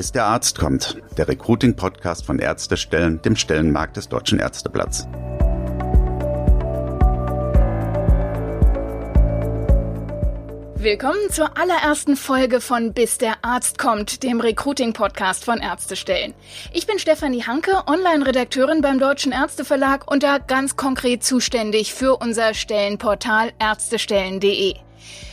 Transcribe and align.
Bis 0.00 0.12
der 0.12 0.24
Arzt 0.24 0.58
kommt, 0.58 0.96
der 1.18 1.28
Recruiting-Podcast 1.28 2.24
von 2.24 2.38
Ärztestellen, 2.38 3.20
dem 3.20 3.36
Stellenmarkt 3.36 3.98
des 3.98 4.08
Deutschen 4.08 4.38
Ärzteblatts. 4.38 5.06
Willkommen 10.76 11.28
zur 11.28 11.54
allerersten 11.58 12.16
Folge 12.16 12.62
von 12.62 12.94
Bis 12.94 13.18
der 13.18 13.44
Arzt 13.44 13.76
kommt, 13.76 14.22
dem 14.22 14.40
Recruiting-Podcast 14.40 15.44
von 15.44 15.58
Ärztestellen. 15.58 16.32
Ich 16.72 16.86
bin 16.86 16.98
Stefanie 16.98 17.42
Hanke, 17.42 17.86
Online-Redakteurin 17.86 18.80
beim 18.80 18.98
Deutschen 18.98 19.32
Ärzteverlag 19.32 20.10
und 20.10 20.22
da 20.22 20.38
ganz 20.38 20.76
konkret 20.76 21.22
zuständig 21.24 21.92
für 21.92 22.16
unser 22.16 22.54
Stellenportal 22.54 23.52
ärztestellen.de. 23.58 24.76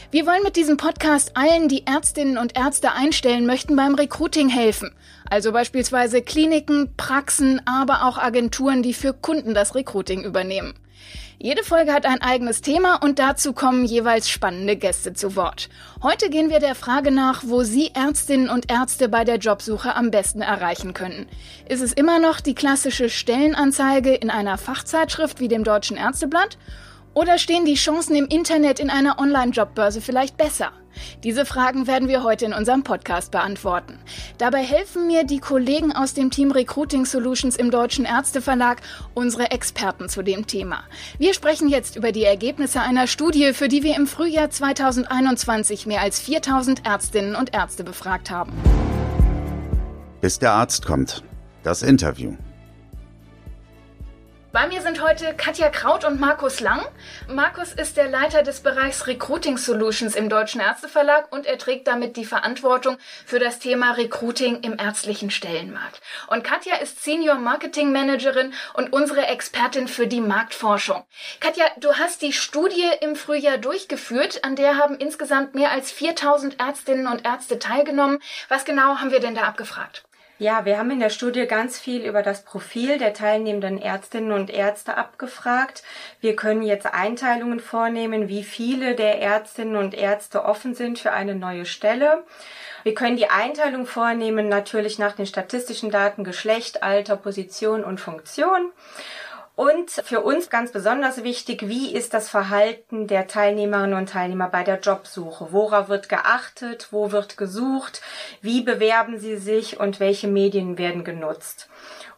Wir 0.10 0.26
wollen 0.26 0.44
mit 0.44 0.56
diesem 0.56 0.78
Podcast 0.78 1.36
allen, 1.36 1.68
die 1.68 1.86
Ärztinnen 1.86 2.38
und 2.38 2.58
Ärzte 2.58 2.94
einstellen 2.94 3.46
möchten, 3.46 3.76
beim 3.76 3.94
Recruiting 3.94 4.48
helfen. 4.48 4.96
Also 5.30 5.52
beispielsweise 5.52 6.22
Kliniken, 6.22 6.94
Praxen, 6.96 7.62
aber 7.66 8.06
auch 8.06 8.18
Agenturen, 8.18 8.84
die 8.84 8.94
für 8.94 9.14
Kunden 9.14 9.54
das 9.54 9.76
Recruiting 9.76 10.24
übernehmen. 10.24 10.76
Jede 11.40 11.64
Folge 11.64 11.92
hat 11.92 12.06
ein 12.06 12.22
eigenes 12.22 12.62
Thema 12.62 12.96
und 12.96 13.20
dazu 13.20 13.52
kommen 13.52 13.84
jeweils 13.84 14.30
spannende 14.30 14.78
Gäste 14.78 15.12
zu 15.12 15.36
Wort. 15.36 15.68
Heute 16.02 16.30
gehen 16.30 16.50
wir 16.50 16.60
der 16.60 16.74
Frage 16.74 17.12
nach, 17.12 17.44
wo 17.46 17.64
Sie 17.64 17.92
Ärztinnen 17.94 18.50
und 18.50 18.72
Ärzte 18.72 19.10
bei 19.10 19.26
der 19.26 19.38
Jobsuche 19.40 19.94
am 19.94 20.10
besten 20.10 20.42
erreichen 20.42 20.94
können. 20.94 21.28
Ist 21.68 21.84
es 21.84 21.92
immer 21.92 22.20
noch 22.20 22.40
die 22.40 22.56
klassische 22.56 23.10
Stellenanzeige 23.10 24.16
in 24.16 24.30
einer 24.30 24.58
Fachzeitschrift 24.58 25.42
wie 25.42 25.50
dem 25.50 25.66
Deutschen 25.66 25.98
Ärzteblatt? 25.98 26.58
Oder 27.18 27.40
stehen 27.40 27.66
die 27.66 27.74
Chancen 27.74 28.16
im 28.16 28.28
Internet 28.28 28.80
in 28.80 28.92
einer 28.92 29.18
Online-Jobbörse 29.18 30.02
vielleicht 30.02 30.38
besser? 30.38 30.72
Diese 31.24 31.48
Fragen 31.48 31.88
werden 31.88 32.10
wir 32.10 32.22
heute 32.22 32.46
in 32.46 32.54
unserem 32.54 32.84
Podcast 32.84 33.32
beantworten. 33.32 33.98
Dabei 34.38 34.60
helfen 34.60 35.08
mir 35.08 35.24
die 35.24 35.40
Kollegen 35.40 35.92
aus 35.92 36.14
dem 36.14 36.30
Team 36.30 36.52
Recruiting 36.52 37.08
Solutions 37.08 37.56
im 37.56 37.72
Deutschen 37.72 38.06
Ärzteverlag, 38.06 38.82
unsere 39.16 39.50
Experten 39.50 40.10
zu 40.10 40.22
dem 40.22 40.46
Thema. 40.46 40.84
Wir 41.18 41.34
sprechen 41.34 41.70
jetzt 41.70 41.96
über 41.96 42.12
die 42.12 42.24
Ergebnisse 42.24 42.82
einer 42.82 43.08
Studie, 43.08 43.54
für 43.54 43.68
die 43.68 43.82
wir 43.82 43.96
im 43.96 44.06
Frühjahr 44.06 44.52
2021 44.52 45.88
mehr 45.88 46.02
als 46.02 46.20
4000 46.20 46.86
Ärztinnen 46.86 47.36
und 47.36 47.52
Ärzte 47.52 47.84
befragt 47.84 48.30
haben. 48.30 48.54
Bis 50.22 50.38
der 50.38 50.52
Arzt 50.52 50.86
kommt. 50.86 51.24
Das 51.64 51.82
Interview. 51.82 52.36
Bei 54.58 54.68
mir 54.68 54.82
sind 54.82 55.04
heute 55.04 55.36
Katja 55.36 55.70
Kraut 55.70 56.04
und 56.04 56.20
Markus 56.20 56.62
Lang. 56.62 56.84
Markus 57.28 57.74
ist 57.74 57.96
der 57.96 58.10
Leiter 58.10 58.42
des 58.42 58.62
Bereichs 58.62 59.06
Recruiting 59.06 59.56
Solutions 59.56 60.16
im 60.16 60.30
Deutschen 60.30 60.62
Ärzteverlag 60.62 61.32
und 61.32 61.46
er 61.46 61.60
trägt 61.60 61.86
damit 61.86 62.18
die 62.18 62.26
Verantwortung 62.26 62.98
für 63.24 63.38
das 63.38 63.60
Thema 63.60 63.92
Recruiting 63.92 64.62
im 64.64 64.80
ärztlichen 64.80 65.30
Stellenmarkt. 65.30 66.02
Und 66.26 66.44
Katja 66.44 66.78
ist 66.78 67.04
Senior 67.04 67.36
Marketing 67.36 67.92
Managerin 67.92 68.52
und 68.74 68.94
unsere 68.94 69.28
Expertin 69.28 69.88
für 69.88 70.08
die 70.08 70.22
Marktforschung. 70.22 71.06
Katja, 71.40 71.66
du 71.78 71.94
hast 71.94 72.24
die 72.24 72.34
Studie 72.34 72.90
im 73.02 73.16
Frühjahr 73.16 73.60
durchgeführt, 73.60 74.44
an 74.44 74.56
der 74.56 74.78
haben 74.78 74.96
insgesamt 74.98 75.54
mehr 75.54 75.70
als 75.70 75.92
4000 75.92 76.60
Ärztinnen 76.60 77.06
und 77.06 77.28
Ärzte 77.28 77.60
teilgenommen. 77.60 78.18
Was 78.50 78.66
genau 78.66 78.98
haben 78.98 79.12
wir 79.12 79.20
denn 79.20 79.36
da 79.36 79.42
abgefragt? 79.42 80.07
Ja, 80.40 80.66
wir 80.66 80.78
haben 80.78 80.92
in 80.92 81.00
der 81.00 81.10
Studie 81.10 81.48
ganz 81.48 81.80
viel 81.80 82.06
über 82.06 82.22
das 82.22 82.44
Profil 82.44 83.00
der 83.00 83.16
teilnehmenden 83.16 83.82
Ärztinnen 83.82 84.32
und 84.32 84.52
Ärzte 84.52 84.96
abgefragt. 84.96 85.82
Wir 86.22 86.36
können 86.36 86.62
jetzt 86.62 86.86
Einteilungen 86.86 87.60
vornehmen, 87.60 88.30
wie 88.30 88.44
viele 88.44 88.94
der 88.94 89.20
Ärztinnen 89.20 89.76
und 89.76 89.96
Ärzte 89.96 90.46
offen 90.46 90.76
sind 90.76 91.00
für 91.00 91.12
eine 91.12 91.34
neue 91.34 91.66
Stelle. 91.66 92.24
Wir 92.84 92.94
können 92.94 93.18
die 93.18 93.32
Einteilung 93.32 93.88
vornehmen 93.88 94.48
natürlich 94.48 95.00
nach 95.00 95.14
den 95.14 95.26
statistischen 95.26 95.90
Daten 95.90 96.24
Geschlecht, 96.24 96.84
Alter, 96.84 97.18
Position 97.18 97.84
und 97.84 98.00
Funktion. 98.00 98.72
Und 99.58 99.90
für 99.90 100.22
uns 100.22 100.52
ganz 100.52 100.72
besonders 100.72 101.24
wichtig, 101.24 101.68
wie 101.68 101.92
ist 101.92 102.14
das 102.14 102.30
Verhalten 102.30 103.08
der 103.08 103.26
Teilnehmerinnen 103.26 103.98
und 103.98 104.10
Teilnehmer 104.10 104.50
bei 104.50 104.64
der 104.64 104.80
Jobsuche? 104.80 105.48
Worauf 105.52 105.90
wird 105.90 106.10
geachtet? 106.10 106.90
Wo 106.92 107.12
wird 107.12 107.38
gesucht? 107.38 108.04
Wie 108.40 108.62
bewerben 108.62 109.18
sie 109.18 109.36
sich 109.36 109.80
und 109.80 110.00
welche 110.00 110.28
Medien 110.28 110.78
werden 110.78 111.04
genutzt? 111.04 111.70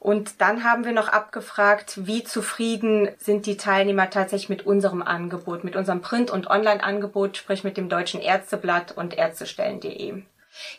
Und 0.01 0.41
dann 0.41 0.65
haben 0.65 0.83
wir 0.83 0.91
noch 0.91 1.07
abgefragt, 1.07 2.05
wie 2.05 2.25
zufrieden 2.25 3.07
sind 3.19 3.45
die 3.45 3.55
Teilnehmer 3.55 4.09
tatsächlich 4.09 4.49
mit 4.49 4.65
unserem 4.65 5.01
Angebot, 5.01 5.63
mit 5.63 5.77
unserem 5.77 6.01
Print- 6.01 6.31
und 6.31 6.49
Online-Angebot, 6.49 7.37
sprich 7.37 7.63
mit 7.63 7.77
dem 7.77 7.87
Deutschen 7.87 8.19
Ärzteblatt 8.19 8.91
und 8.97 9.17
Ärztestellen.de. 9.17 10.23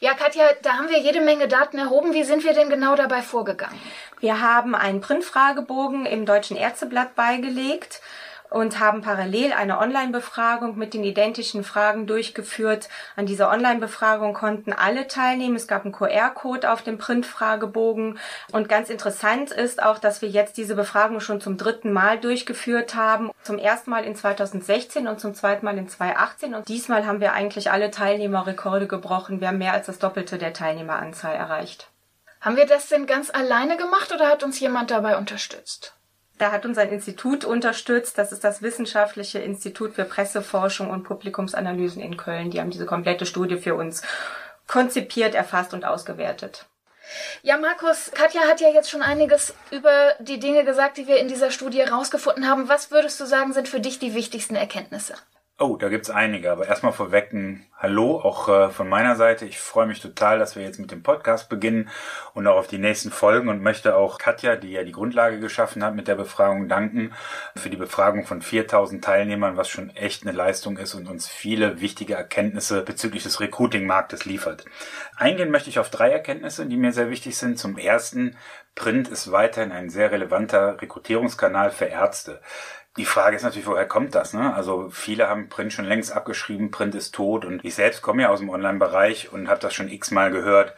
Ja, 0.00 0.14
Katja, 0.14 0.44
da 0.62 0.74
haben 0.74 0.88
wir 0.88 0.98
jede 0.98 1.20
Menge 1.20 1.48
Daten 1.48 1.78
erhoben. 1.78 2.12
Wie 2.12 2.24
sind 2.24 2.44
wir 2.44 2.54
denn 2.54 2.70
genau 2.70 2.96
dabei 2.96 3.22
vorgegangen? 3.22 3.80
Wir 4.20 4.40
haben 4.40 4.74
einen 4.74 5.00
Printfragebogen 5.00 6.06
im 6.06 6.26
Deutschen 6.26 6.56
Ärzteblatt 6.56 7.14
beigelegt 7.14 8.00
und 8.50 8.80
haben 8.80 9.00
parallel 9.00 9.52
eine 9.52 9.78
Online-Befragung 9.78 10.76
mit 10.76 10.92
den 10.92 11.04
identischen 11.04 11.64
Fragen 11.64 12.06
durchgeführt. 12.06 12.88
An 13.16 13.26
dieser 13.26 13.50
Online-Befragung 13.50 14.34
konnten 14.34 14.72
alle 14.72 15.06
teilnehmen. 15.06 15.56
Es 15.56 15.68
gab 15.68 15.84
einen 15.84 15.92
QR-Code 15.92 16.70
auf 16.70 16.82
dem 16.82 16.98
Print-Fragebogen. 16.98 18.18
Und 18.52 18.68
ganz 18.68 18.90
interessant 18.90 19.52
ist 19.52 19.82
auch, 19.82 19.98
dass 19.98 20.20
wir 20.20 20.28
jetzt 20.28 20.56
diese 20.56 20.74
Befragung 20.74 21.20
schon 21.20 21.40
zum 21.40 21.56
dritten 21.56 21.92
Mal 21.92 22.18
durchgeführt 22.18 22.94
haben. 22.94 23.30
Zum 23.42 23.58
ersten 23.58 23.90
Mal 23.90 24.04
in 24.04 24.16
2016 24.16 25.06
und 25.06 25.20
zum 25.20 25.34
zweiten 25.34 25.64
Mal 25.64 25.78
in 25.78 25.88
2018. 25.88 26.54
Und 26.54 26.68
diesmal 26.68 27.06
haben 27.06 27.20
wir 27.20 27.32
eigentlich 27.32 27.70
alle 27.70 27.90
Teilnehmerrekorde 27.90 28.86
gebrochen. 28.88 29.40
Wir 29.40 29.48
haben 29.48 29.58
mehr 29.58 29.72
als 29.72 29.86
das 29.86 29.98
Doppelte 29.98 30.38
der 30.38 30.52
Teilnehmeranzahl 30.52 31.36
erreicht. 31.36 31.88
Haben 32.40 32.56
wir 32.56 32.66
das 32.66 32.88
denn 32.88 33.06
ganz 33.06 33.30
alleine 33.30 33.76
gemacht 33.76 34.12
oder 34.12 34.28
hat 34.28 34.42
uns 34.42 34.58
jemand 34.60 34.90
dabei 34.90 35.18
unterstützt? 35.18 35.94
Da 36.40 36.52
hat 36.52 36.64
uns 36.64 36.78
ein 36.78 36.88
Institut 36.88 37.44
unterstützt. 37.44 38.16
Das 38.16 38.32
ist 38.32 38.44
das 38.44 38.62
Wissenschaftliche 38.62 39.40
Institut 39.40 39.92
für 39.92 40.06
Presseforschung 40.06 40.88
und 40.88 41.02
Publikumsanalysen 41.02 42.00
in 42.00 42.16
Köln. 42.16 42.50
Die 42.50 42.60
haben 42.60 42.70
diese 42.70 42.86
komplette 42.86 43.26
Studie 43.26 43.58
für 43.58 43.74
uns 43.74 44.00
konzipiert, 44.66 45.34
erfasst 45.34 45.74
und 45.74 45.84
ausgewertet. 45.84 46.64
Ja, 47.42 47.58
Markus, 47.58 48.10
Katja 48.14 48.40
hat 48.48 48.62
ja 48.62 48.70
jetzt 48.70 48.88
schon 48.88 49.02
einiges 49.02 49.52
über 49.70 50.14
die 50.18 50.40
Dinge 50.40 50.64
gesagt, 50.64 50.96
die 50.96 51.06
wir 51.06 51.18
in 51.18 51.28
dieser 51.28 51.50
Studie 51.50 51.80
herausgefunden 51.80 52.48
haben. 52.48 52.70
Was 52.70 52.90
würdest 52.90 53.20
du 53.20 53.26
sagen, 53.26 53.52
sind 53.52 53.68
für 53.68 53.80
dich 53.80 53.98
die 53.98 54.14
wichtigsten 54.14 54.56
Erkenntnisse? 54.56 55.16
Oh, 55.62 55.76
da 55.76 55.90
gibt's 55.90 56.08
einige, 56.08 56.50
aber 56.50 56.66
erstmal 56.66 56.94
vorweg 56.94 57.34
ein 57.34 57.66
Hallo 57.76 58.18
auch 58.18 58.48
äh, 58.48 58.70
von 58.70 58.88
meiner 58.88 59.14
Seite. 59.14 59.44
Ich 59.44 59.58
freue 59.58 59.86
mich 59.86 60.00
total, 60.00 60.38
dass 60.38 60.56
wir 60.56 60.62
jetzt 60.62 60.78
mit 60.78 60.90
dem 60.90 61.02
Podcast 61.02 61.50
beginnen 61.50 61.90
und 62.32 62.46
auch 62.46 62.56
auf 62.56 62.66
die 62.66 62.78
nächsten 62.78 63.10
Folgen 63.10 63.50
und 63.50 63.60
möchte 63.60 63.94
auch 63.94 64.16
Katja, 64.16 64.56
die 64.56 64.70
ja 64.70 64.84
die 64.84 64.92
Grundlage 64.92 65.38
geschaffen 65.38 65.84
hat 65.84 65.94
mit 65.94 66.08
der 66.08 66.14
Befragung, 66.14 66.66
danken 66.70 67.12
für 67.56 67.68
die 67.68 67.76
Befragung 67.76 68.24
von 68.24 68.40
4000 68.40 69.04
Teilnehmern, 69.04 69.58
was 69.58 69.68
schon 69.68 69.90
echt 69.90 70.26
eine 70.26 70.34
Leistung 70.34 70.78
ist 70.78 70.94
und 70.94 71.10
uns 71.10 71.28
viele 71.28 71.82
wichtige 71.82 72.14
Erkenntnisse 72.14 72.80
bezüglich 72.80 73.24
des 73.24 73.40
Recruiting-Marktes 73.40 74.24
liefert. 74.24 74.64
Eingehen 75.18 75.50
möchte 75.50 75.68
ich 75.68 75.78
auf 75.78 75.90
drei 75.90 76.10
Erkenntnisse, 76.10 76.64
die 76.64 76.78
mir 76.78 76.92
sehr 76.92 77.10
wichtig 77.10 77.36
sind. 77.36 77.58
Zum 77.58 77.76
ersten, 77.76 78.34
Print 78.74 79.08
ist 79.08 79.30
weiterhin 79.30 79.72
ein 79.72 79.90
sehr 79.90 80.10
relevanter 80.10 80.80
Rekrutierungskanal 80.80 81.70
für 81.70 81.86
Ärzte. 81.86 82.40
Die 83.00 83.06
Frage 83.06 83.34
ist 83.34 83.44
natürlich, 83.44 83.66
woher 83.66 83.88
kommt 83.88 84.14
das? 84.14 84.34
Ne? 84.34 84.52
Also 84.54 84.90
viele 84.90 85.26
haben 85.26 85.48
Print 85.48 85.72
schon 85.72 85.86
längst 85.86 86.12
abgeschrieben, 86.12 86.70
Print 86.70 86.94
ist 86.94 87.14
tot 87.14 87.46
und 87.46 87.64
ich 87.64 87.74
selbst 87.74 88.02
komme 88.02 88.20
ja 88.20 88.28
aus 88.28 88.40
dem 88.40 88.50
Online-Bereich 88.50 89.32
und 89.32 89.48
habe 89.48 89.58
das 89.58 89.72
schon 89.72 89.88
x-mal 89.88 90.30
gehört. 90.30 90.74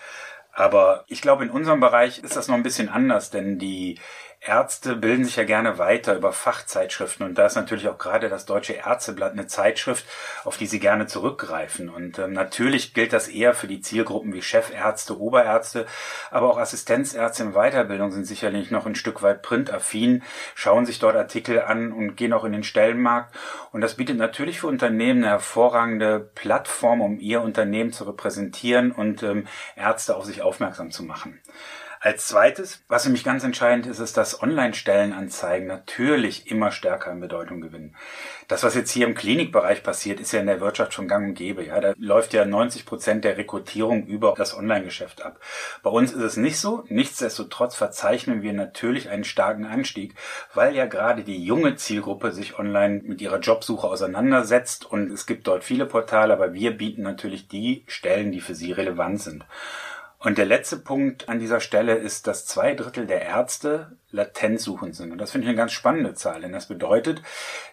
Aber 0.52 1.02
ich 1.08 1.20
glaube, 1.20 1.42
in 1.42 1.50
unserem 1.50 1.80
Bereich 1.80 2.20
ist 2.20 2.36
das 2.36 2.46
noch 2.46 2.54
ein 2.54 2.62
bisschen 2.62 2.88
anders, 2.88 3.30
denn 3.30 3.58
die 3.58 3.98
Ärzte 4.44 4.96
bilden 4.96 5.24
sich 5.24 5.36
ja 5.36 5.44
gerne 5.44 5.78
weiter 5.78 6.16
über 6.16 6.32
Fachzeitschriften 6.32 7.24
und 7.24 7.38
da 7.38 7.46
ist 7.46 7.54
natürlich 7.54 7.88
auch 7.88 7.98
gerade 7.98 8.28
das 8.28 8.44
Deutsche 8.44 8.72
Ärzteblatt 8.72 9.32
eine 9.32 9.46
Zeitschrift, 9.46 10.04
auf 10.42 10.56
die 10.56 10.66
sie 10.66 10.80
gerne 10.80 11.06
zurückgreifen. 11.06 11.88
Und 11.88 12.18
ähm, 12.18 12.32
natürlich 12.32 12.92
gilt 12.92 13.12
das 13.12 13.28
eher 13.28 13.54
für 13.54 13.68
die 13.68 13.80
Zielgruppen 13.80 14.32
wie 14.32 14.42
Chefärzte, 14.42 15.20
Oberärzte, 15.20 15.86
aber 16.32 16.50
auch 16.50 16.58
Assistenzärzte 16.58 17.44
in 17.44 17.52
Weiterbildung 17.52 18.10
sind 18.10 18.24
sicherlich 18.24 18.72
noch 18.72 18.84
ein 18.84 18.96
Stück 18.96 19.22
weit 19.22 19.42
printaffin, 19.42 20.24
schauen 20.56 20.86
sich 20.86 20.98
dort 20.98 21.14
Artikel 21.14 21.60
an 21.60 21.92
und 21.92 22.16
gehen 22.16 22.32
auch 22.32 22.44
in 22.44 22.52
den 22.52 22.64
Stellenmarkt. 22.64 23.36
Und 23.70 23.80
das 23.80 23.94
bietet 23.94 24.16
natürlich 24.16 24.58
für 24.58 24.66
Unternehmen 24.66 25.22
eine 25.22 25.34
hervorragende 25.34 26.18
Plattform, 26.18 27.00
um 27.00 27.20
ihr 27.20 27.42
Unternehmen 27.42 27.92
zu 27.92 28.04
repräsentieren 28.04 28.90
und 28.90 29.22
ähm, 29.22 29.46
Ärzte 29.76 30.16
auf 30.16 30.24
sich 30.24 30.42
aufmerksam 30.42 30.90
zu 30.90 31.04
machen. 31.04 31.40
Als 32.04 32.26
zweites, 32.26 32.82
was 32.88 33.04
für 33.04 33.10
mich 33.10 33.22
ganz 33.22 33.44
entscheidend 33.44 33.86
ist, 33.86 34.00
ist, 34.00 34.16
dass 34.16 34.42
Online-Stellenanzeigen 34.42 35.68
natürlich 35.68 36.50
immer 36.50 36.72
stärker 36.72 37.12
an 37.12 37.20
Bedeutung 37.20 37.60
gewinnen. 37.60 37.94
Das, 38.48 38.64
was 38.64 38.74
jetzt 38.74 38.90
hier 38.90 39.06
im 39.06 39.14
Klinikbereich 39.14 39.84
passiert, 39.84 40.18
ist 40.18 40.32
ja 40.32 40.40
in 40.40 40.48
der 40.48 40.60
Wirtschaft 40.60 40.94
schon 40.94 41.06
gang 41.06 41.28
und 41.28 41.34
gäbe. 41.34 41.64
Ja, 41.64 41.80
da 41.80 41.92
läuft 41.96 42.34
ja 42.34 42.44
90 42.44 42.86
Prozent 42.86 43.24
der 43.24 43.36
Rekrutierung 43.36 44.04
über 44.04 44.34
das 44.36 44.52
Online-Geschäft 44.52 45.24
ab. 45.24 45.38
Bei 45.84 45.90
uns 45.90 46.10
ist 46.10 46.22
es 46.22 46.36
nicht 46.36 46.58
so. 46.58 46.82
Nichtsdestotrotz 46.88 47.76
verzeichnen 47.76 48.42
wir 48.42 48.52
natürlich 48.52 49.08
einen 49.08 49.22
starken 49.22 49.64
Anstieg, 49.64 50.16
weil 50.54 50.74
ja 50.74 50.86
gerade 50.86 51.22
die 51.22 51.44
junge 51.44 51.76
Zielgruppe 51.76 52.32
sich 52.32 52.58
online 52.58 53.02
mit 53.04 53.20
ihrer 53.20 53.38
Jobsuche 53.38 53.86
auseinandersetzt 53.86 54.90
und 54.90 55.12
es 55.12 55.24
gibt 55.24 55.46
dort 55.46 55.62
viele 55.62 55.86
Portale, 55.86 56.32
aber 56.32 56.52
wir 56.52 56.76
bieten 56.76 57.02
natürlich 57.02 57.46
die 57.46 57.84
Stellen, 57.86 58.32
die 58.32 58.40
für 58.40 58.56
sie 58.56 58.72
relevant 58.72 59.20
sind. 59.20 59.44
Und 60.24 60.38
der 60.38 60.46
letzte 60.46 60.76
Punkt 60.76 61.28
an 61.28 61.40
dieser 61.40 61.58
Stelle 61.58 61.94
ist, 61.96 62.28
dass 62.28 62.46
zwei 62.46 62.74
Drittel 62.74 63.06
der 63.06 63.22
Ärzte 63.22 63.96
latenzsuchend 64.12 64.94
sind. 64.94 65.10
Und 65.10 65.18
das 65.18 65.32
finde 65.32 65.46
ich 65.46 65.48
eine 65.48 65.56
ganz 65.56 65.72
spannende 65.72 66.14
Zahl, 66.14 66.42
denn 66.42 66.52
das 66.52 66.68
bedeutet, 66.68 67.22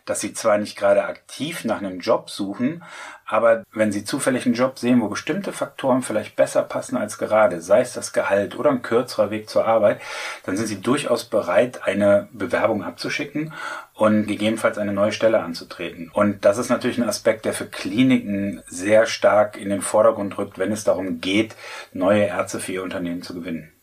dass 0.06 0.22
sie 0.22 0.34
zwar 0.34 0.57
nicht 0.57 0.75
gerade 0.75 1.04
aktiv 1.04 1.63
nach 1.63 1.78
einem 1.78 2.00
Job 2.00 2.31
suchen, 2.31 2.84
aber 3.25 3.63
wenn 3.72 3.92
sie 3.92 4.04
zufällig 4.04 4.48
einen 4.48 4.56
Job 4.56 4.80
sehen, 4.80 5.01
wo 5.01 5.10
bestimmte 5.10 5.51
Faktoren 5.54 6.01
vielleicht 6.01 6.36
besser 6.36 6.63
passen 6.63 6.98
als 6.98 7.19
gerade, 7.19 7.62
sei 7.62 7.81
es 7.81 7.94
das 7.94 8.13
Gehalt 8.13 8.57
oder 8.57 8.72
ein 8.72 8.81
kürzerer 8.81 9.30
Weg 9.30 9.48
zur 9.48 9.68
Arbeit, 9.68 10.02
dann 10.45 10.57
sind 10.57 10.66
sie 10.66 10.81
durchaus 10.81 11.25
bereit, 11.25 11.84
eine 11.84 12.30
Bewerbung 12.31 12.84
abzuschicken 12.84 13.54
und 14.00 14.28
gegebenenfalls 14.28 14.78
eine 14.78 14.94
neue 14.94 15.12
Stelle 15.12 15.42
anzutreten. 15.42 16.10
Und 16.13 16.46
das 16.46 16.57
ist 16.57 16.69
natürlich 16.69 16.98
ein 16.98 17.07
Aspekt, 17.07 17.44
der 17.44 17.54
für 17.54 17.66
Kliniken 17.66 18.63
sehr 18.66 19.06
stark 19.06 19.57
in 19.57 19.69
den 19.69 19.81
Vordergrund 19.81 20.38
rückt, 20.38 20.57
wenn 20.57 20.72
es 20.72 20.86
darum 20.86 21.19
geht, 21.19 21.54
neue 21.92 22.24
Ärzte 22.24 22.62
für 22.62 22.72
ihr 22.72 22.84
Unternehmen 22.84 23.22
zu 23.24 23.34
gewinnen. 23.34 23.74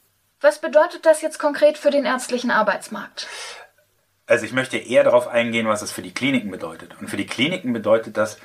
Was 0.40 0.58
bedeutet 0.58 1.04
das 1.04 1.20
jetzt 1.20 1.38
konkret 1.38 1.76
für 1.76 1.90
den 1.90 2.06
ärztlichen 2.06 2.50
Arbeitsmarkt? 2.50 3.28
Also 4.26 4.46
ich 4.46 4.54
möchte 4.54 4.78
eher 4.78 5.04
darauf 5.04 5.28
eingehen, 5.28 5.68
was 5.68 5.82
es 5.82 5.92
für 5.92 6.02
die 6.02 6.14
Kliniken 6.14 6.50
bedeutet. 6.50 6.96
Und 6.98 7.08
für 7.08 7.19
die 7.19 7.26
Kliniken 7.26 7.74
bedeutet 7.74 8.16
das, 8.16 8.38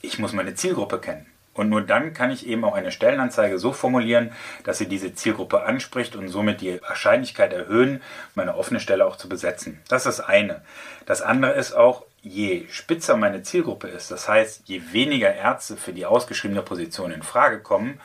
ich 0.00 0.18
muss 0.18 0.32
meine 0.32 0.54
Zielgruppe 0.54 0.98
kennen. 0.98 1.29
Und 1.52 1.68
nur 1.68 1.82
dann 1.82 2.14
kann 2.14 2.30
ich 2.30 2.46
eben 2.46 2.64
auch 2.64 2.74
eine 2.74 2.92
Stellenanzeige 2.92 3.58
so 3.58 3.72
formulieren, 3.72 4.32
dass 4.64 4.78
sie 4.78 4.86
diese 4.86 5.14
Zielgruppe 5.14 5.62
anspricht 5.62 6.14
und 6.14 6.28
somit 6.28 6.60
die 6.60 6.80
Wahrscheinlichkeit 6.82 7.52
erhöhen, 7.52 8.00
meine 8.34 8.56
offene 8.56 8.80
Stelle 8.80 9.04
auch 9.04 9.16
zu 9.16 9.28
besetzen. 9.28 9.80
Das 9.88 10.06
ist 10.06 10.18
das 10.18 10.26
eine. 10.26 10.62
Das 11.06 11.22
andere 11.22 11.52
ist 11.52 11.72
auch, 11.72 12.04
je 12.22 12.66
spitzer 12.70 13.16
meine 13.16 13.42
Zielgruppe 13.42 13.88
ist, 13.88 14.10
das 14.10 14.28
heißt, 14.28 14.62
je 14.66 14.80
weniger 14.92 15.34
Ärzte 15.34 15.76
für 15.76 15.92
die 15.92 16.06
ausgeschriebene 16.06 16.62
Position 16.62 17.10
in 17.10 17.22
Frage 17.22 17.60
kommen, 17.60 18.00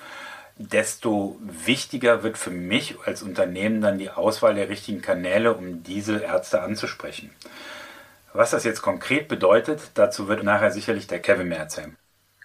desto 0.57 1.38
wichtiger 1.42 2.24
wird 2.24 2.38
für 2.38 2.50
mich 2.50 2.95
als 3.06 3.21
Unternehmen 3.21 3.81
dann 3.81 3.97
die 4.00 4.09
Auswahl 4.09 4.56
der 4.56 4.69
richtigen 4.69 5.01
Kanäle, 5.01 5.53
um 5.53 5.83
diese 5.83 6.19
Ärzte 6.19 6.62
anzusprechen. 6.62 7.30
Was 8.33 8.51
das 8.51 8.63
jetzt 8.63 8.81
konkret 8.81 9.27
bedeutet, 9.27 9.92
dazu 9.94 10.27
wird 10.27 10.44
nachher 10.44 10.71
sicherlich 10.71 11.07
der 11.07 11.19
Kevin 11.19 11.50
mehr 11.50 11.59
erzählen. 11.59 11.95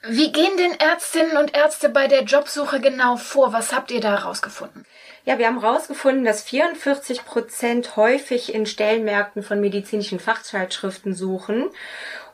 Wie 0.02 0.32
gehen 0.32 0.56
denn 0.56 0.72
Ärztinnen 0.80 1.36
und 1.36 1.54
Ärzte 1.54 1.90
bei 1.90 2.06
der 2.06 2.22
Jobsuche 2.22 2.80
genau 2.80 3.16
vor? 3.16 3.52
Was 3.52 3.74
habt 3.74 3.90
ihr 3.90 4.00
da 4.00 4.18
herausgefunden? 4.18 4.86
Ja, 5.26 5.38
wir 5.38 5.46
haben 5.46 5.60
herausgefunden, 5.60 6.24
dass 6.24 6.42
44 6.42 7.26
Prozent 7.26 7.96
häufig 7.96 8.54
in 8.54 8.64
Stellenmärkten 8.64 9.42
von 9.42 9.60
medizinischen 9.60 10.18
Fachzeitschriften 10.18 11.14
suchen 11.14 11.68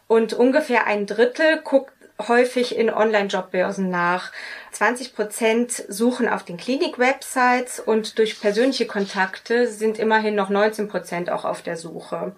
und 0.06 0.32
ungefähr 0.32 0.86
ein 0.86 1.06
Drittel 1.06 1.60
guckt 1.62 1.92
häufig 2.28 2.76
in 2.76 2.88
Online-Jobbörsen 2.88 3.90
nach. 3.90 4.32
20 4.72 5.14
Prozent 5.14 5.72
suchen 5.88 6.28
auf 6.28 6.44
den 6.44 6.56
Klinik-Websites 6.56 7.80
und 7.80 8.18
durch 8.18 8.40
persönliche 8.40 8.86
Kontakte 8.86 9.66
sind 9.66 9.98
immerhin 9.98 10.34
noch 10.34 10.48
19 10.48 10.88
Prozent 10.88 11.30
auch 11.30 11.44
auf 11.44 11.62
der 11.62 11.76
Suche. 11.76 12.36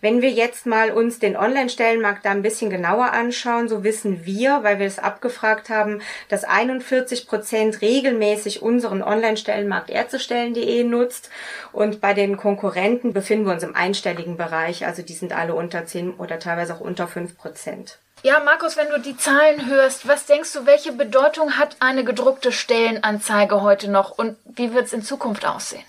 Wenn 0.00 0.22
wir 0.22 0.30
jetzt 0.30 0.66
mal 0.66 0.90
uns 0.90 1.18
den 1.18 1.36
Online-Stellenmarkt 1.36 2.24
da 2.24 2.30
ein 2.30 2.42
bisschen 2.42 2.70
genauer 2.70 3.12
anschauen, 3.12 3.68
so 3.68 3.82
wissen 3.84 4.26
wir, 4.26 4.62
weil 4.62 4.78
wir 4.78 4.86
es 4.86 4.98
abgefragt 4.98 5.70
haben, 5.70 6.02
dass 6.28 6.44
41 6.44 7.26
Prozent 7.26 7.80
regelmäßig 7.80 8.62
unseren 8.62 9.02
Online-Stellenmarkt 9.02 9.90
ärztestellen.de 9.90 10.84
nutzt 10.84 11.30
und 11.72 12.00
bei 12.00 12.14
den 12.14 12.36
Konkurrenten 12.36 13.12
befinden 13.12 13.46
wir 13.46 13.52
uns 13.52 13.62
im 13.62 13.74
einstelligen 13.74 14.36
Bereich, 14.36 14.86
also 14.86 15.02
die 15.02 15.14
sind 15.14 15.32
alle 15.32 15.54
unter 15.54 15.86
10 15.86 16.14
oder 16.14 16.38
teilweise 16.38 16.74
auch 16.74 16.80
unter 16.80 17.08
5 17.08 17.36
Prozent. 17.36 17.98
Ja, 18.22 18.40
Markus, 18.40 18.76
wenn 18.76 18.88
du 18.88 18.98
die 18.98 19.16
Zahlen 19.16 19.66
hörst, 19.66 20.08
was 20.08 20.26
denkst 20.26 20.52
du, 20.52 20.66
welche 20.66 20.92
Bedeutung 20.92 21.58
hat 21.58 21.76
eine 21.80 22.02
gedruckte 22.02 22.50
Stellenanzeige 22.50 23.62
heute 23.62 23.90
noch 23.90 24.18
und 24.18 24.36
wie 24.44 24.74
wird 24.74 24.86
es 24.86 24.92
in 24.92 25.02
Zukunft 25.02 25.46
aussehen? 25.46 25.84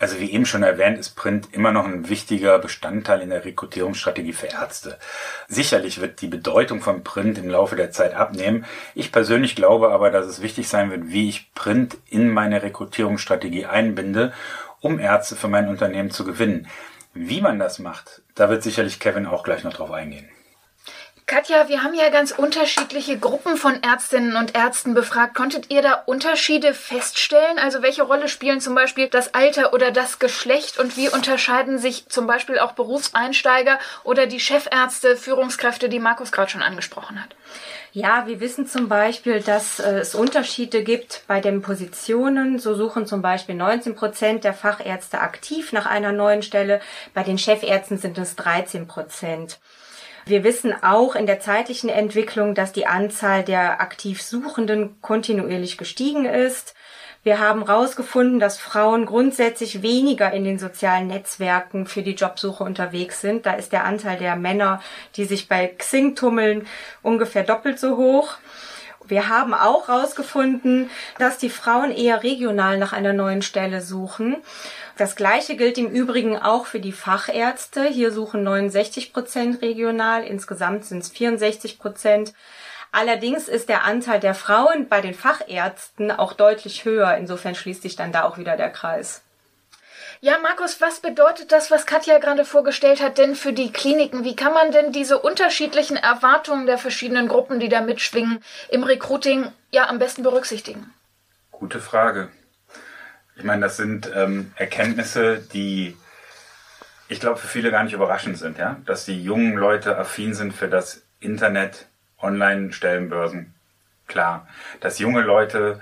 Also 0.00 0.18
wie 0.18 0.32
eben 0.32 0.46
schon 0.46 0.62
erwähnt, 0.62 0.98
ist 0.98 1.10
Print 1.10 1.48
immer 1.52 1.72
noch 1.72 1.84
ein 1.84 2.08
wichtiger 2.08 2.58
Bestandteil 2.58 3.20
in 3.20 3.28
der 3.28 3.44
Rekrutierungsstrategie 3.44 4.32
für 4.32 4.46
Ärzte. 4.46 4.98
Sicherlich 5.46 6.00
wird 6.00 6.22
die 6.22 6.26
Bedeutung 6.26 6.80
von 6.80 7.04
Print 7.04 7.36
im 7.36 7.50
Laufe 7.50 7.76
der 7.76 7.90
Zeit 7.90 8.14
abnehmen. 8.14 8.64
Ich 8.94 9.12
persönlich 9.12 9.54
glaube 9.54 9.90
aber, 9.90 10.10
dass 10.10 10.26
es 10.26 10.40
wichtig 10.40 10.68
sein 10.68 10.90
wird, 10.90 11.08
wie 11.08 11.28
ich 11.28 11.52
Print 11.54 11.98
in 12.08 12.30
meine 12.30 12.62
Rekrutierungsstrategie 12.62 13.66
einbinde, 13.66 14.32
um 14.80 14.98
Ärzte 14.98 15.36
für 15.36 15.48
mein 15.48 15.68
Unternehmen 15.68 16.10
zu 16.10 16.24
gewinnen. 16.24 16.66
Wie 17.12 17.42
man 17.42 17.58
das 17.58 17.78
macht, 17.78 18.22
da 18.34 18.48
wird 18.48 18.62
sicherlich 18.62 19.00
Kevin 19.00 19.26
auch 19.26 19.42
gleich 19.42 19.64
noch 19.64 19.74
drauf 19.74 19.90
eingehen. 19.90 20.30
Katja, 21.30 21.68
wir 21.68 21.84
haben 21.84 21.94
ja 21.94 22.08
ganz 22.08 22.32
unterschiedliche 22.32 23.16
Gruppen 23.16 23.56
von 23.56 23.84
Ärztinnen 23.84 24.34
und 24.34 24.56
Ärzten 24.56 24.94
befragt. 24.94 25.36
Konntet 25.36 25.70
ihr 25.70 25.80
da 25.80 26.02
Unterschiede 26.06 26.74
feststellen? 26.74 27.56
Also 27.60 27.82
welche 27.82 28.02
Rolle 28.02 28.26
spielen 28.26 28.60
zum 28.60 28.74
Beispiel 28.74 29.06
das 29.06 29.32
Alter 29.32 29.72
oder 29.72 29.92
das 29.92 30.18
Geschlecht 30.18 30.80
und 30.80 30.96
wie 30.96 31.08
unterscheiden 31.08 31.78
sich 31.78 32.08
zum 32.08 32.26
Beispiel 32.26 32.58
auch 32.58 32.72
Berufseinsteiger 32.72 33.78
oder 34.02 34.26
die 34.26 34.40
Chefärzte, 34.40 35.16
Führungskräfte, 35.16 35.88
die 35.88 36.00
Markus 36.00 36.32
gerade 36.32 36.50
schon 36.50 36.62
angesprochen 36.62 37.22
hat? 37.22 37.28
Ja, 37.92 38.26
wir 38.26 38.40
wissen 38.40 38.66
zum 38.66 38.88
Beispiel, 38.88 39.38
dass 39.38 39.78
äh, 39.78 40.00
es 40.00 40.16
Unterschiede 40.16 40.82
gibt 40.82 41.22
bei 41.28 41.40
den 41.40 41.62
Positionen. 41.62 42.58
So 42.58 42.74
suchen 42.74 43.06
zum 43.06 43.22
Beispiel 43.22 43.54
19 43.54 43.94
Prozent 43.94 44.42
der 44.42 44.52
Fachärzte 44.52 45.20
aktiv 45.20 45.72
nach 45.72 45.86
einer 45.86 46.10
neuen 46.10 46.42
Stelle. 46.42 46.80
Bei 47.14 47.22
den 47.22 47.38
Chefärzten 47.38 47.98
sind 47.98 48.18
es 48.18 48.34
13 48.34 48.88
Prozent. 48.88 49.60
Wir 50.26 50.44
wissen 50.44 50.74
auch 50.82 51.14
in 51.14 51.26
der 51.26 51.40
zeitlichen 51.40 51.88
Entwicklung, 51.88 52.54
dass 52.54 52.72
die 52.72 52.86
Anzahl 52.86 53.42
der 53.42 53.80
aktiv 53.80 54.22
Suchenden 54.22 55.00
kontinuierlich 55.00 55.78
gestiegen 55.78 56.24
ist. 56.24 56.74
Wir 57.22 57.38
haben 57.38 57.66
herausgefunden, 57.66 58.40
dass 58.40 58.58
Frauen 58.58 59.04
grundsätzlich 59.04 59.82
weniger 59.82 60.32
in 60.32 60.44
den 60.44 60.58
sozialen 60.58 61.06
Netzwerken 61.06 61.86
für 61.86 62.02
die 62.02 62.14
Jobsuche 62.14 62.64
unterwegs 62.64 63.20
sind. 63.20 63.44
Da 63.44 63.52
ist 63.52 63.72
der 63.72 63.84
Anteil 63.84 64.18
der 64.18 64.36
Männer, 64.36 64.80
die 65.16 65.26
sich 65.26 65.46
bei 65.46 65.66
Xing 65.66 66.14
tummeln, 66.14 66.66
ungefähr 67.02 67.42
doppelt 67.42 67.78
so 67.78 67.98
hoch. 67.98 68.38
Wir 69.06 69.28
haben 69.28 69.52
auch 69.54 69.88
herausgefunden, 69.88 70.88
dass 71.18 71.36
die 71.36 71.50
Frauen 71.50 71.90
eher 71.90 72.22
regional 72.22 72.78
nach 72.78 72.92
einer 72.92 73.12
neuen 73.12 73.42
Stelle 73.42 73.82
suchen. 73.82 74.36
Das 75.00 75.16
Gleiche 75.16 75.56
gilt 75.56 75.78
im 75.78 75.86
Übrigen 75.86 76.36
auch 76.36 76.66
für 76.66 76.78
die 76.78 76.92
Fachärzte. 76.92 77.84
Hier 77.84 78.12
suchen 78.12 78.42
69 78.42 79.14
Prozent 79.14 79.62
regional, 79.62 80.24
insgesamt 80.24 80.84
sind 80.84 80.98
es 80.98 81.08
64 81.08 81.78
Prozent. 81.78 82.34
Allerdings 82.92 83.48
ist 83.48 83.70
der 83.70 83.84
Anteil 83.84 84.20
der 84.20 84.34
Frauen 84.34 84.90
bei 84.90 85.00
den 85.00 85.14
Fachärzten 85.14 86.10
auch 86.10 86.34
deutlich 86.34 86.84
höher. 86.84 87.16
Insofern 87.16 87.54
schließt 87.54 87.80
sich 87.80 87.96
dann 87.96 88.12
da 88.12 88.24
auch 88.24 88.36
wieder 88.36 88.58
der 88.58 88.68
Kreis. 88.68 89.22
Ja, 90.20 90.36
Markus, 90.38 90.82
was 90.82 91.00
bedeutet 91.00 91.50
das, 91.50 91.70
was 91.70 91.86
Katja 91.86 92.18
gerade 92.18 92.44
vorgestellt 92.44 93.00
hat, 93.00 93.16
denn 93.16 93.36
für 93.36 93.54
die 93.54 93.72
Kliniken? 93.72 94.24
Wie 94.24 94.36
kann 94.36 94.52
man 94.52 94.70
denn 94.70 94.92
diese 94.92 95.18
unterschiedlichen 95.18 95.96
Erwartungen 95.96 96.66
der 96.66 96.76
verschiedenen 96.76 97.26
Gruppen, 97.26 97.58
die 97.58 97.70
da 97.70 97.80
mitschwingen, 97.80 98.44
im 98.68 98.82
Recruiting 98.82 99.50
ja 99.70 99.88
am 99.88 99.98
besten 99.98 100.22
berücksichtigen? 100.22 100.92
Gute 101.52 101.80
Frage. 101.80 102.28
Ich 103.40 103.46
meine, 103.46 103.62
das 103.62 103.78
sind 103.78 104.12
ähm, 104.14 104.52
Erkenntnisse, 104.56 105.38
die 105.38 105.96
ich 107.08 107.20
glaube 107.20 107.38
für 107.38 107.48
viele 107.48 107.70
gar 107.70 107.84
nicht 107.84 107.94
überraschend 107.94 108.36
sind, 108.36 108.58
ja, 108.58 108.76
dass 108.84 109.06
die 109.06 109.22
jungen 109.22 109.54
Leute 109.54 109.96
affin 109.96 110.34
sind 110.34 110.52
für 110.52 110.68
das 110.68 111.02
Internet, 111.20 111.86
Online-Stellenbörsen. 112.20 113.54
Klar, 114.08 114.46
dass 114.80 114.98
junge 114.98 115.22
Leute, 115.22 115.80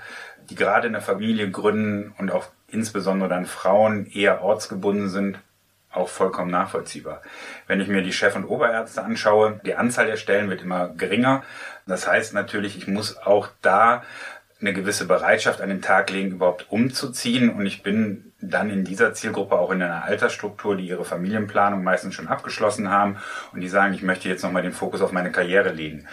die 0.49 0.55
gerade 0.55 0.87
eine 0.87 1.01
Familie 1.01 1.51
gründen 1.51 2.15
und 2.17 2.31
auch 2.31 2.47
insbesondere 2.69 3.27
dann 3.27 3.45
Frauen 3.45 4.05
eher 4.05 4.41
ortsgebunden 4.41 5.09
sind, 5.09 5.39
auch 5.91 6.07
vollkommen 6.07 6.51
nachvollziehbar. 6.51 7.21
Wenn 7.67 7.81
ich 7.81 7.89
mir 7.89 8.03
die 8.03 8.13
Chef- 8.13 8.37
und 8.37 8.45
Oberärzte 8.45 9.03
anschaue, 9.03 9.59
die 9.65 9.75
Anzahl 9.75 10.07
der 10.07 10.17
Stellen 10.17 10.49
wird 10.49 10.61
immer 10.61 10.87
geringer. 10.87 11.43
Das 11.85 12.07
heißt 12.07 12.33
natürlich, 12.33 12.77
ich 12.77 12.87
muss 12.87 13.17
auch 13.17 13.49
da 13.61 14.03
eine 14.61 14.73
gewisse 14.73 15.05
Bereitschaft 15.05 15.61
an 15.61 15.69
den 15.69 15.81
Tag 15.81 16.09
legen, 16.09 16.31
überhaupt 16.31 16.67
umzuziehen. 16.69 17.49
Und 17.49 17.65
ich 17.65 17.81
bin 17.81 18.33
dann 18.41 18.69
in 18.69 18.83
dieser 18.83 19.13
Zielgruppe 19.13 19.57
auch 19.57 19.71
in 19.71 19.81
einer 19.81 20.03
Altersstruktur, 20.03 20.75
die 20.75 20.87
ihre 20.87 21.05
Familienplanung 21.05 21.83
meistens 21.83 22.15
schon 22.15 22.27
abgeschlossen 22.27 22.89
haben 22.89 23.17
und 23.53 23.61
die 23.61 23.69
sagen, 23.69 23.93
ich 23.93 24.01
möchte 24.01 24.27
jetzt 24.27 24.43
nochmal 24.43 24.63
den 24.63 24.73
Fokus 24.73 25.01
auf 25.01 25.11
meine 25.11 25.31
Karriere 25.31 25.71
legen. 25.71 26.07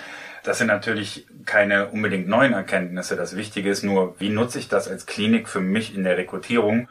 Das 0.45 0.59
sind 0.59 0.69
natürlich 0.69 1.27
keine 1.45 1.89
unbedingt 1.89 2.29
neuen 2.29 2.53
Erkenntnisse. 2.53 3.17
Das 3.17 3.37
Wichtige 3.37 3.69
ist 3.69 3.83
nur, 3.83 4.15
wie 4.21 4.29
nutze 4.29 4.61
ich 4.61 4.69
das 4.69 4.87
als 4.87 5.07
Klinik 5.07 5.49
für 5.49 5.61
mich 5.61 5.95
in 5.95 6.05
der 6.05 6.17
Rekrutierung? 6.17 6.89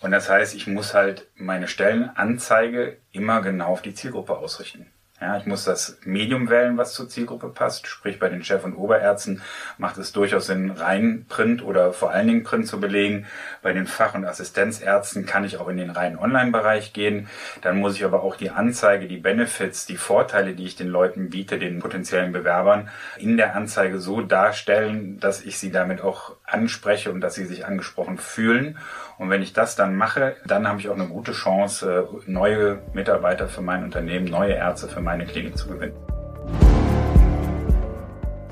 Und 0.00 0.10
das 0.10 0.30
heißt, 0.30 0.54
ich 0.54 0.66
muss 0.66 0.94
halt 0.94 1.26
meine 1.36 1.68
Stellenanzeige 1.68 2.96
immer 3.12 3.42
genau 3.42 3.68
auf 3.68 3.82
die 3.82 3.94
Zielgruppe 3.94 4.36
ausrichten. 4.36 4.86
Ja, 5.20 5.36
ich 5.36 5.46
muss 5.46 5.64
das 5.64 5.98
Medium 6.04 6.50
wählen, 6.50 6.76
was 6.76 6.92
zur 6.92 7.08
Zielgruppe 7.08 7.48
passt. 7.48 7.86
Sprich, 7.86 8.18
bei 8.18 8.28
den 8.28 8.42
Chef- 8.42 8.64
und 8.64 8.74
Oberärzten 8.74 9.42
macht 9.78 9.96
es 9.96 10.10
durchaus 10.10 10.46
Sinn, 10.46 10.72
rein 10.72 11.26
Print 11.28 11.62
oder 11.62 11.92
vor 11.92 12.10
allen 12.10 12.26
Dingen 12.26 12.42
Print 12.42 12.66
zu 12.66 12.80
belegen. 12.80 13.24
Bei 13.62 13.72
den 13.72 13.86
Fach- 13.86 14.16
und 14.16 14.24
Assistenzärzten 14.24 15.24
kann 15.24 15.44
ich 15.44 15.58
auch 15.58 15.68
in 15.68 15.76
den 15.76 15.90
reinen 15.90 16.18
Online-Bereich 16.18 16.92
gehen. 16.92 17.28
Dann 17.62 17.78
muss 17.78 17.94
ich 17.94 18.04
aber 18.04 18.24
auch 18.24 18.34
die 18.34 18.50
Anzeige, 18.50 19.06
die 19.06 19.18
Benefits, 19.18 19.86
die 19.86 19.96
Vorteile, 19.96 20.54
die 20.54 20.66
ich 20.66 20.74
den 20.74 20.88
Leuten 20.88 21.30
biete, 21.30 21.60
den 21.60 21.78
potenziellen 21.78 22.32
Bewerbern, 22.32 22.90
in 23.16 23.36
der 23.36 23.54
Anzeige 23.54 24.00
so 24.00 24.20
darstellen, 24.20 25.20
dass 25.20 25.44
ich 25.44 25.60
sie 25.60 25.70
damit 25.70 26.00
auch 26.02 26.34
anspreche 26.44 27.12
und 27.12 27.20
dass 27.20 27.34
sie 27.34 27.46
sich 27.46 27.64
angesprochen 27.64 28.18
fühlen. 28.18 28.78
Und 29.18 29.30
wenn 29.30 29.42
ich 29.42 29.52
das 29.52 29.76
dann 29.76 29.96
mache, 29.96 30.36
dann 30.46 30.66
habe 30.66 30.80
ich 30.80 30.88
auch 30.88 30.94
eine 30.94 31.06
gute 31.06 31.32
Chance, 31.32 32.08
neue 32.26 32.80
Mitarbeiter 32.92 33.48
für 33.48 33.62
mein 33.62 33.84
Unternehmen, 33.84 34.26
neue 34.26 34.54
Ärzte 34.54 34.88
für 34.88 35.00
meine 35.00 35.24
Klinik 35.24 35.56
zu 35.56 35.68
gewinnen. 35.68 35.94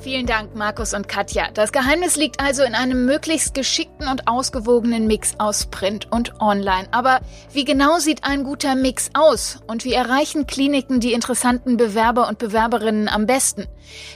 Vielen 0.03 0.27
Dank, 0.27 0.57
Markus 0.57 0.95
und 0.95 1.07
Katja. 1.07 1.47
Das 1.55 1.71
Geheimnis 1.71 2.17
liegt 2.17 2.41
also 2.41 2.65
in 2.65 2.75
einem 2.75 3.07
möglichst 3.07 3.55
geschickten 3.55 4.09
und 4.09 4.27
ausgewogenen 4.27 5.07
Mix 5.07 5.35
aus 5.39 5.67
Print 5.67 6.11
und 6.11 6.41
Online. 6.41 6.89
Aber 6.91 7.21
wie 7.53 7.65
genau 7.65 8.01
sieht 8.01 8.25
ein 8.25 8.43
guter 8.43 8.75
Mix 8.75 9.11
aus? 9.15 9.61
Und 9.69 9.85
wie 9.85 9.93
erreichen 9.93 10.49
Kliniken 10.49 10.99
die 10.99 11.13
interessanten 11.13 11.77
Bewerber 11.77 12.27
und 12.27 12.39
Bewerberinnen 12.39 13.09
am 13.09 13.27
besten? 13.27 13.69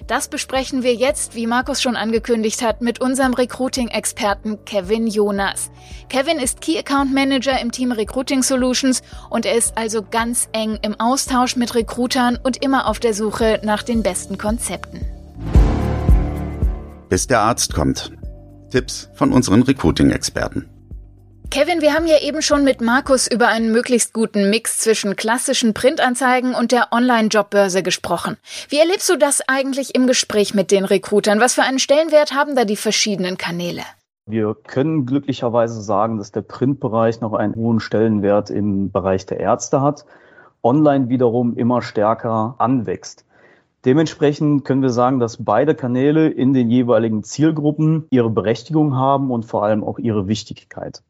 Das 0.08 0.26
besprechen 0.26 0.82
wir 0.82 0.92
jetzt, 0.92 1.36
wie 1.36 1.46
Markus 1.46 1.80
schon 1.80 1.94
angekündigt 1.94 2.62
hat, 2.62 2.82
mit 2.82 3.00
unserem 3.00 3.34
Recruiting-Experten 3.34 4.64
Kevin 4.64 5.06
Jonas. 5.06 5.70
Kevin 6.08 6.40
ist 6.40 6.60
Key 6.62 6.80
Account 6.80 7.14
Manager 7.14 7.60
im 7.60 7.70
Team 7.70 7.92
Recruiting 7.92 8.42
Solutions 8.42 9.02
und 9.30 9.46
er 9.46 9.54
ist 9.54 9.78
also 9.78 10.02
ganz 10.02 10.48
eng 10.50 10.80
im 10.82 10.98
Austausch 10.98 11.54
mit 11.54 11.76
Recruitern 11.76 12.40
und 12.42 12.64
immer 12.64 12.88
auf 12.88 12.98
der 12.98 13.14
Suche 13.14 13.60
nach 13.62 13.84
den 13.84 14.02
besten 14.02 14.36
Konzepten 14.36 15.06
bis 17.08 17.26
der 17.26 17.40
Arzt 17.40 17.74
kommt. 17.74 18.12
Tipps 18.70 19.08
von 19.14 19.32
unseren 19.32 19.62
Recruiting-Experten. 19.62 20.68
Kevin, 21.50 21.80
wir 21.80 21.94
haben 21.94 22.06
ja 22.06 22.20
eben 22.20 22.42
schon 22.42 22.64
mit 22.64 22.80
Markus 22.80 23.28
über 23.28 23.48
einen 23.48 23.70
möglichst 23.70 24.12
guten 24.12 24.50
Mix 24.50 24.78
zwischen 24.78 25.14
klassischen 25.14 25.74
Printanzeigen 25.74 26.54
und 26.54 26.72
der 26.72 26.88
Online-Jobbörse 26.92 27.82
gesprochen. 27.82 28.36
Wie 28.68 28.78
erlebst 28.78 29.08
du 29.08 29.16
das 29.16 29.42
eigentlich 29.48 29.94
im 29.94 30.06
Gespräch 30.06 30.54
mit 30.54 30.70
den 30.70 30.84
Recruitern? 30.84 31.40
Was 31.40 31.54
für 31.54 31.62
einen 31.62 31.78
Stellenwert 31.78 32.34
haben 32.34 32.56
da 32.56 32.64
die 32.64 32.76
verschiedenen 32.76 33.38
Kanäle? 33.38 33.82
Wir 34.26 34.56
können 34.66 35.06
glücklicherweise 35.06 35.80
sagen, 35.82 36.18
dass 36.18 36.32
der 36.32 36.42
Printbereich 36.42 37.20
noch 37.20 37.32
einen 37.32 37.54
hohen 37.54 37.78
Stellenwert 37.78 38.50
im 38.50 38.90
Bereich 38.90 39.24
der 39.26 39.38
Ärzte 39.38 39.80
hat, 39.80 40.04
online 40.64 41.08
wiederum 41.08 41.56
immer 41.56 41.80
stärker 41.80 42.56
anwächst. 42.58 43.24
Dementsprechend 43.86 44.64
können 44.64 44.82
wir 44.82 44.90
sagen, 44.90 45.20
dass 45.20 45.44
beide 45.44 45.76
Kanäle 45.76 46.28
in 46.28 46.52
den 46.52 46.70
jeweiligen 46.70 47.22
Zielgruppen 47.22 48.06
ihre 48.10 48.30
Berechtigung 48.30 48.96
haben 48.96 49.30
und 49.30 49.44
vor 49.44 49.62
allem 49.62 49.84
auch 49.84 50.00
ihre 50.00 50.26
Wichtigkeit. 50.26 51.04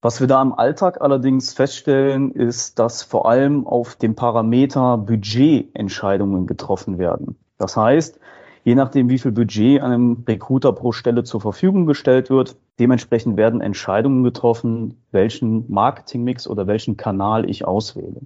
Was 0.00 0.20
wir 0.20 0.28
da 0.28 0.40
im 0.40 0.52
Alltag 0.52 1.00
allerdings 1.00 1.52
feststellen, 1.52 2.30
ist, 2.30 2.78
dass 2.78 3.02
vor 3.02 3.28
allem 3.28 3.66
auf 3.66 3.96
dem 3.96 4.14
Parameter 4.14 4.98
Budget 4.98 5.74
Entscheidungen 5.74 6.46
getroffen 6.46 6.98
werden. 6.98 7.36
Das 7.58 7.76
heißt, 7.76 8.20
je 8.62 8.76
nachdem, 8.76 9.08
wie 9.08 9.18
viel 9.18 9.32
Budget 9.32 9.82
einem 9.82 10.22
Recruiter 10.28 10.72
pro 10.72 10.92
Stelle 10.92 11.24
zur 11.24 11.40
Verfügung 11.40 11.86
gestellt 11.86 12.30
wird, 12.30 12.54
dementsprechend 12.78 13.36
werden 13.36 13.60
Entscheidungen 13.60 14.22
getroffen, 14.22 15.02
welchen 15.10 15.68
Marketingmix 15.68 16.46
oder 16.46 16.68
welchen 16.68 16.96
Kanal 16.96 17.50
ich 17.50 17.64
auswähle. 17.64 18.20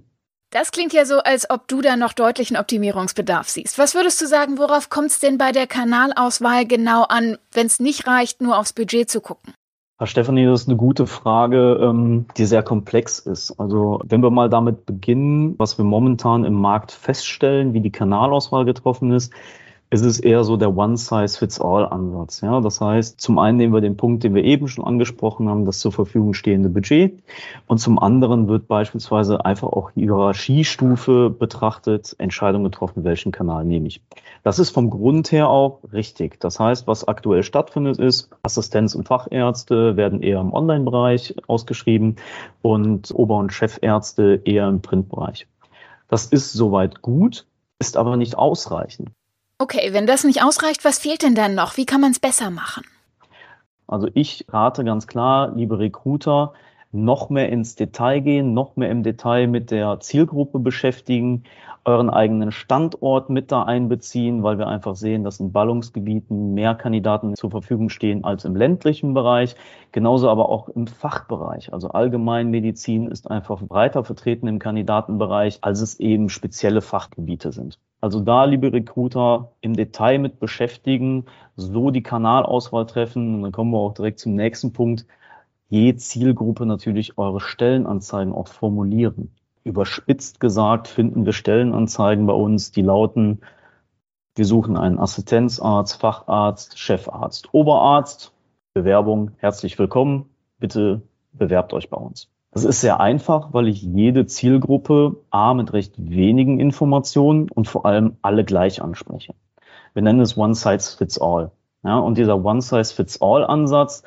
Das 0.51 0.71
klingt 0.71 0.93
ja 0.93 1.05
so, 1.05 1.19
als 1.19 1.47
ob 1.51 1.67
du 1.67 1.81
da 1.81 1.95
noch 1.95 2.13
deutlichen 2.13 2.57
Optimierungsbedarf 2.57 3.47
siehst. 3.47 3.77
Was 3.77 3.93
würdest 3.93 4.19
du 4.19 4.25
sagen, 4.25 4.57
worauf 4.57 4.89
kommt 4.89 5.11
es 5.11 5.19
denn 5.19 5.37
bei 5.37 5.51
der 5.51 5.67
Kanalauswahl 5.67 6.65
genau 6.65 7.03
an, 7.03 7.37
wenn 7.51 7.67
es 7.67 7.79
nicht 7.79 8.07
reicht, 8.07 8.41
nur 8.41 8.57
aufs 8.57 8.73
Budget 8.73 9.11
zu 9.11 9.21
gucken? 9.21 9.53
Herr 9.99 10.07
Stefanie, 10.07 10.45
das 10.45 10.61
ist 10.61 10.67
eine 10.67 10.77
gute 10.77 11.05
Frage, 11.05 11.77
ähm, 11.83 12.25
die 12.37 12.45
sehr 12.45 12.63
komplex 12.63 13.19
ist. 13.19 13.59
Also 13.59 14.01
wenn 14.05 14.23
wir 14.23 14.31
mal 14.31 14.49
damit 14.49 14.87
beginnen, 14.87 15.53
was 15.59 15.77
wir 15.77 15.85
momentan 15.85 16.45
im 16.45 16.53
Markt 16.53 16.93
feststellen, 16.93 17.73
wie 17.73 17.81
die 17.81 17.91
Kanalauswahl 17.91 18.65
getroffen 18.65 19.11
ist, 19.11 19.31
es 19.91 20.01
ist 20.01 20.19
eher 20.19 20.43
so 20.43 20.55
der 20.55 20.75
One-Size-Fits-All-Ansatz. 20.77 22.41
Ja? 22.41 22.61
Das 22.61 22.79
heißt, 22.79 23.19
zum 23.19 23.39
einen 23.39 23.57
nehmen 23.57 23.73
wir 23.73 23.81
den 23.81 23.97
Punkt, 23.97 24.23
den 24.23 24.35
wir 24.35 24.43
eben 24.43 24.67
schon 24.67 24.85
angesprochen 24.85 25.49
haben, 25.49 25.65
das 25.65 25.79
zur 25.79 25.91
Verfügung 25.91 26.35
stehende 26.35 26.69
Budget. 26.69 27.23
Und 27.65 27.79
zum 27.79 27.97
anderen 27.97 28.47
wird 28.47 28.67
beispielsweise 28.67 29.43
einfach 29.45 29.69
auch 29.69 29.89
Hierarchiestufe 29.91 31.31
betrachtet, 31.31 32.15
Entscheidung 32.19 32.63
getroffen, 32.63 33.03
welchen 33.03 33.31
Kanal 33.31 33.65
nehme 33.65 33.87
ich. 33.87 34.01
Das 34.43 34.59
ist 34.59 34.69
vom 34.69 34.91
Grund 34.91 35.31
her 35.31 35.49
auch 35.49 35.79
richtig. 35.91 36.39
Das 36.39 36.59
heißt, 36.59 36.85
was 36.85 37.07
aktuell 37.07 37.41
stattfindet, 37.41 37.97
ist, 37.97 38.29
Assistenz- 38.43 38.95
und 38.95 39.07
Fachärzte 39.07 39.97
werden 39.97 40.21
eher 40.21 40.39
im 40.39 40.53
Online-Bereich 40.53 41.35
ausgeschrieben 41.47 42.17
und 42.61 43.11
Ober- 43.11 43.37
und 43.37 43.53
Chefärzte 43.53 44.39
eher 44.45 44.67
im 44.67 44.81
Printbereich. 44.81 45.47
Das 46.09 46.27
ist 46.27 46.53
soweit 46.53 47.01
gut, 47.01 47.47
ist 47.79 47.97
aber 47.97 48.17
nicht 48.17 48.37
ausreichend. 48.37 49.09
Okay, 49.61 49.89
wenn 49.91 50.07
das 50.07 50.23
nicht 50.23 50.41
ausreicht, 50.41 50.85
was 50.85 50.99
fehlt 50.99 51.21
denn 51.21 51.35
dann 51.35 51.53
noch? 51.53 51.75
Wie 51.75 51.85
kann 51.85 51.99
man 51.99 52.11
es 52.11 52.19
besser 52.19 52.49
machen? 52.49 52.85
Also 53.87 54.07
ich 54.13 54.45
rate 54.47 54.85
ganz 54.85 55.05
klar, 55.05 55.51
liebe 55.53 55.79
Recruiter, 55.79 56.53
noch 56.93 57.29
mehr 57.29 57.49
ins 57.49 57.75
Detail 57.75 58.21
gehen, 58.21 58.53
noch 58.53 58.77
mehr 58.77 58.89
im 58.89 59.03
Detail 59.03 59.47
mit 59.47 59.69
der 59.69 59.99
Zielgruppe 59.99 60.59
beschäftigen, 60.59 61.43
euren 61.83 62.09
eigenen 62.09 62.53
Standort 62.53 63.29
mit 63.29 63.51
da 63.51 63.63
einbeziehen, 63.63 64.43
weil 64.43 64.57
wir 64.59 64.67
einfach 64.67 64.95
sehen, 64.95 65.25
dass 65.25 65.41
in 65.41 65.51
Ballungsgebieten 65.51 66.53
mehr 66.53 66.73
Kandidaten 66.73 67.35
zur 67.35 67.51
Verfügung 67.51 67.89
stehen 67.89 68.23
als 68.23 68.45
im 68.45 68.55
ländlichen 68.55 69.13
Bereich, 69.13 69.57
genauso 69.91 70.29
aber 70.29 70.47
auch 70.47 70.69
im 70.69 70.87
Fachbereich. 70.87 71.73
Also 71.73 71.89
Allgemeinmedizin 71.89 73.07
ist 73.07 73.29
einfach 73.29 73.61
breiter 73.61 74.05
vertreten 74.05 74.47
im 74.47 74.59
Kandidatenbereich, 74.59 75.59
als 75.63 75.81
es 75.81 75.99
eben 75.99 76.29
spezielle 76.29 76.79
Fachgebiete 76.79 77.51
sind. 77.51 77.77
Also 78.01 78.21
da, 78.21 78.45
liebe 78.45 78.71
Recruiter, 78.71 79.51
im 79.61 79.75
Detail 79.75 80.19
mit 80.19 80.39
beschäftigen, 80.39 81.25
so 81.55 81.91
die 81.91 82.03
Kanalauswahl 82.03 82.85
treffen. 82.85 83.35
Und 83.35 83.41
dann 83.43 83.51
kommen 83.51 83.71
wir 83.71 83.79
auch 83.79 83.93
direkt 83.93 84.19
zum 84.19 84.35
nächsten 84.35 84.71
Punkt. 84.71 85.05
Je 85.67 85.95
Zielgruppe 85.95 86.65
natürlich 86.65 87.17
eure 87.17 87.41
Stellenanzeigen 87.41 88.33
auch 88.33 88.47
formulieren. 88.47 89.35
Überspitzt 89.63 90.39
gesagt 90.39 90.87
finden 90.87 91.25
wir 91.25 91.33
Stellenanzeigen 91.33 92.25
bei 92.25 92.33
uns, 92.33 92.71
die 92.71 92.81
lauten, 92.81 93.41
wir 94.35 94.45
suchen 94.45 94.77
einen 94.77 94.99
Assistenzarzt, 94.99 95.99
Facharzt, 95.99 96.79
Chefarzt, 96.79 97.53
Oberarzt. 97.53 98.31
Bewerbung, 98.73 99.31
herzlich 99.39 99.77
willkommen. 99.77 100.29
Bitte 100.59 101.01
bewerbt 101.33 101.73
euch 101.73 101.89
bei 101.89 101.97
uns. 101.97 102.29
Das 102.51 102.63
ist 102.63 102.81
sehr 102.81 102.99
einfach, 102.99 103.53
weil 103.53 103.67
ich 103.67 103.81
jede 103.81 104.25
Zielgruppe 104.25 105.17
A 105.29 105.53
mit 105.53 105.71
recht 105.73 105.93
wenigen 105.97 106.59
Informationen 106.59 107.49
und 107.49 107.67
vor 107.67 107.85
allem 107.85 108.17
alle 108.21 108.43
gleich 108.43 108.81
anspreche. 108.81 109.35
Wir 109.93 110.01
nennen 110.01 110.21
es 110.21 110.35
One 110.37 110.55
Size 110.55 110.97
Fits 110.97 111.19
All. 111.19 111.51
Ja, 111.83 111.99
und 111.99 112.17
dieser 112.17 112.43
One 112.43 112.61
Size 112.61 112.93
Fits 112.93 113.21
All 113.21 113.45
Ansatz 113.45 114.03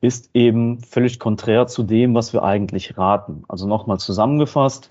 ist 0.00 0.30
eben 0.34 0.80
völlig 0.80 1.18
konträr 1.18 1.66
zu 1.66 1.82
dem, 1.82 2.14
was 2.14 2.32
wir 2.32 2.42
eigentlich 2.42 2.98
raten. 2.98 3.44
Also 3.48 3.66
nochmal 3.66 3.98
zusammengefasst, 3.98 4.90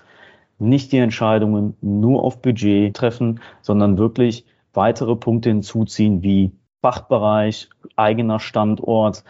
nicht 0.58 0.90
die 0.90 0.98
Entscheidungen 0.98 1.76
nur 1.80 2.24
auf 2.24 2.42
Budget 2.42 2.96
treffen, 2.96 3.40
sondern 3.62 3.98
wirklich 3.98 4.46
weitere 4.72 5.14
Punkte 5.14 5.50
hinzuziehen 5.50 6.22
wie 6.22 6.52
Fachbereich, 6.82 7.68
eigener 7.94 8.40
Standort, 8.40 9.24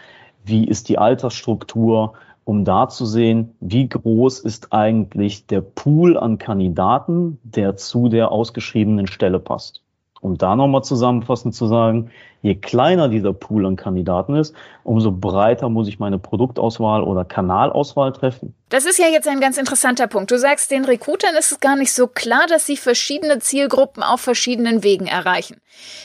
wie 0.45 0.65
ist 0.65 0.89
die 0.89 0.99
Altersstruktur, 0.99 2.15
um 2.47 2.65
da 2.65 2.89
zu 2.89 3.05
sehen, 3.07 3.57
wie 3.59 3.89
groß 3.89 4.39
ist 4.39 4.73
eigentlich 4.73 5.49
der 5.49 5.61
Pool 5.61 6.17
an 6.17 6.39
Kandidaten, 6.39 7.41
der 7.43 7.77
zu 7.77 8.09
der 8.09 8.31
ausgeschriebenen 8.31 9.09
Stelle 9.09 9.41
passt. 9.41 9.83
Um 10.21 10.39
da 10.39 10.55
nochmal 10.55 10.85
zusammenfassend 10.85 11.57
zu 11.57 11.67
sagen, 11.67 12.11
je 12.43 12.55
kleiner 12.55 13.09
dieser 13.09 13.33
Pool 13.33 13.67
an 13.67 13.75
Kandidaten 13.75 14.37
ist, 14.37 14.55
umso 14.85 15.11
breiter 15.11 15.69
muss 15.69 15.89
ich 15.89 15.99
meine 15.99 16.21
Produktauswahl 16.21 17.03
oder 17.03 17.25
Kanalauswahl 17.25 18.13
treffen. 18.13 18.55
Das 18.69 18.87
ist 18.87 19.01
ja 19.01 19.09
jetzt 19.09 19.27
ein 19.27 19.41
ganz 19.41 19.59
interessanter 19.59 20.07
Punkt. 20.07 20.31
Du 20.31 20.39
sagst, 20.39 20.71
den 20.71 20.85
Recruitern 20.85 21.35
ist 21.35 21.51
es 21.51 21.61
gar 21.61 21.75
nicht 21.75 21.93
so 21.93 22.07
klar, 22.07 22.47
dass 22.49 22.65
sie 22.65 22.77
verschiedene 22.77 23.41
Zielgruppen 23.41 24.05
auf 24.05 24.21
verschiedenen 24.21 24.85
Wegen 24.85 25.09
erreichen. 25.09 25.57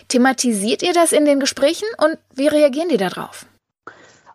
Thematisiert 0.08 0.82
ihr 0.82 0.94
das 0.94 1.12
in 1.12 1.26
den 1.26 1.40
Gesprächen 1.40 1.88
und 2.04 2.18
wie 2.36 2.48
reagieren 2.48 2.90
die 2.90 2.98
darauf? 2.98 3.46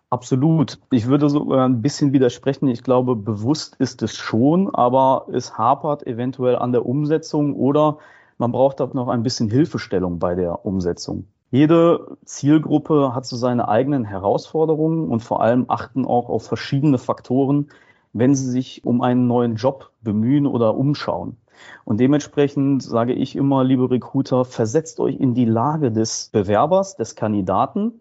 Absolut. 0.09 0.79
Ich 0.89 1.07
würde 1.07 1.29
so 1.29 1.51
ein 1.51 1.81
bisschen 1.81 2.13
widersprechen. 2.13 2.69
Ich 2.69 2.81
glaube, 2.81 3.15
bewusst 3.15 3.75
ist 3.77 4.01
es 4.03 4.15
schon, 4.15 4.73
aber 4.73 5.27
es 5.33 5.57
hapert 5.57 6.07
eventuell 6.07 6.55
an 6.55 6.71
der 6.71 6.85
Umsetzung 6.85 7.55
oder 7.55 7.97
man 8.37 8.53
braucht 8.53 8.79
auch 8.79 8.93
noch 8.93 9.09
ein 9.09 9.23
bisschen 9.23 9.49
Hilfestellung 9.49 10.19
bei 10.19 10.35
der 10.35 10.65
Umsetzung. 10.65 11.25
Jede 11.51 12.17
Zielgruppe 12.23 13.13
hat 13.13 13.25
so 13.25 13.35
seine 13.35 13.67
eigenen 13.67 14.05
Herausforderungen 14.05 15.09
und 15.09 15.21
vor 15.21 15.41
allem 15.41 15.65
achten 15.67 16.05
auch 16.05 16.29
auf 16.29 16.45
verschiedene 16.45 16.97
Faktoren, 16.97 17.69
wenn 18.13 18.33
sie 18.33 18.49
sich 18.49 18.85
um 18.85 19.01
einen 19.01 19.27
neuen 19.27 19.55
Job 19.55 19.91
bemühen 20.01 20.47
oder 20.47 20.75
umschauen. 20.75 21.35
Und 21.83 21.99
dementsprechend 21.99 22.83
sage 22.83 23.13
ich 23.13 23.35
immer, 23.35 23.63
liebe 23.63 23.89
Recruiter, 23.89 24.45
versetzt 24.45 24.99
euch 24.99 25.19
in 25.19 25.33
die 25.33 25.45
Lage 25.45 25.91
des 25.91 26.29
Bewerbers, 26.31 26.95
des 26.95 27.15
Kandidaten 27.15 27.93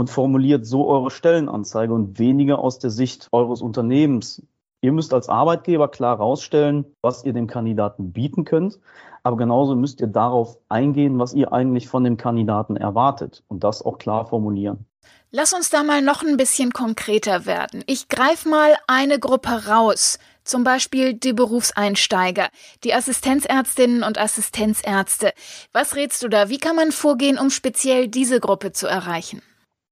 und 0.00 0.08
formuliert 0.08 0.64
so 0.64 0.88
eure 0.88 1.10
Stellenanzeige 1.10 1.92
und 1.92 2.18
weniger 2.18 2.58
aus 2.60 2.78
der 2.78 2.88
Sicht 2.88 3.28
eures 3.32 3.60
Unternehmens. 3.60 4.42
Ihr 4.80 4.92
müsst 4.92 5.12
als 5.12 5.28
Arbeitgeber 5.28 5.88
klar 5.88 6.16
herausstellen, 6.16 6.86
was 7.02 7.22
ihr 7.22 7.34
dem 7.34 7.46
Kandidaten 7.46 8.10
bieten 8.10 8.46
könnt, 8.46 8.78
aber 9.24 9.36
genauso 9.36 9.76
müsst 9.76 10.00
ihr 10.00 10.06
darauf 10.06 10.56
eingehen, 10.70 11.18
was 11.18 11.34
ihr 11.34 11.52
eigentlich 11.52 11.86
von 11.86 12.02
dem 12.02 12.16
Kandidaten 12.16 12.78
erwartet 12.78 13.44
und 13.48 13.62
das 13.62 13.84
auch 13.84 13.98
klar 13.98 14.24
formulieren. 14.24 14.86
Lass 15.32 15.52
uns 15.52 15.68
da 15.68 15.82
mal 15.82 16.00
noch 16.00 16.22
ein 16.22 16.38
bisschen 16.38 16.72
konkreter 16.72 17.44
werden. 17.44 17.84
Ich 17.86 18.08
greife 18.08 18.48
mal 18.48 18.76
eine 18.86 19.18
Gruppe 19.18 19.66
raus, 19.68 20.18
zum 20.44 20.64
Beispiel 20.64 21.12
die 21.12 21.34
Berufseinsteiger, 21.34 22.48
die 22.84 22.94
Assistenzärztinnen 22.94 24.02
und 24.02 24.16
Assistenzärzte. 24.16 25.34
Was 25.74 25.94
rätst 25.94 26.22
du 26.22 26.28
da? 26.28 26.48
Wie 26.48 26.58
kann 26.58 26.74
man 26.74 26.90
vorgehen, 26.90 27.38
um 27.38 27.50
speziell 27.50 28.08
diese 28.08 28.40
Gruppe 28.40 28.72
zu 28.72 28.86
erreichen? 28.86 29.42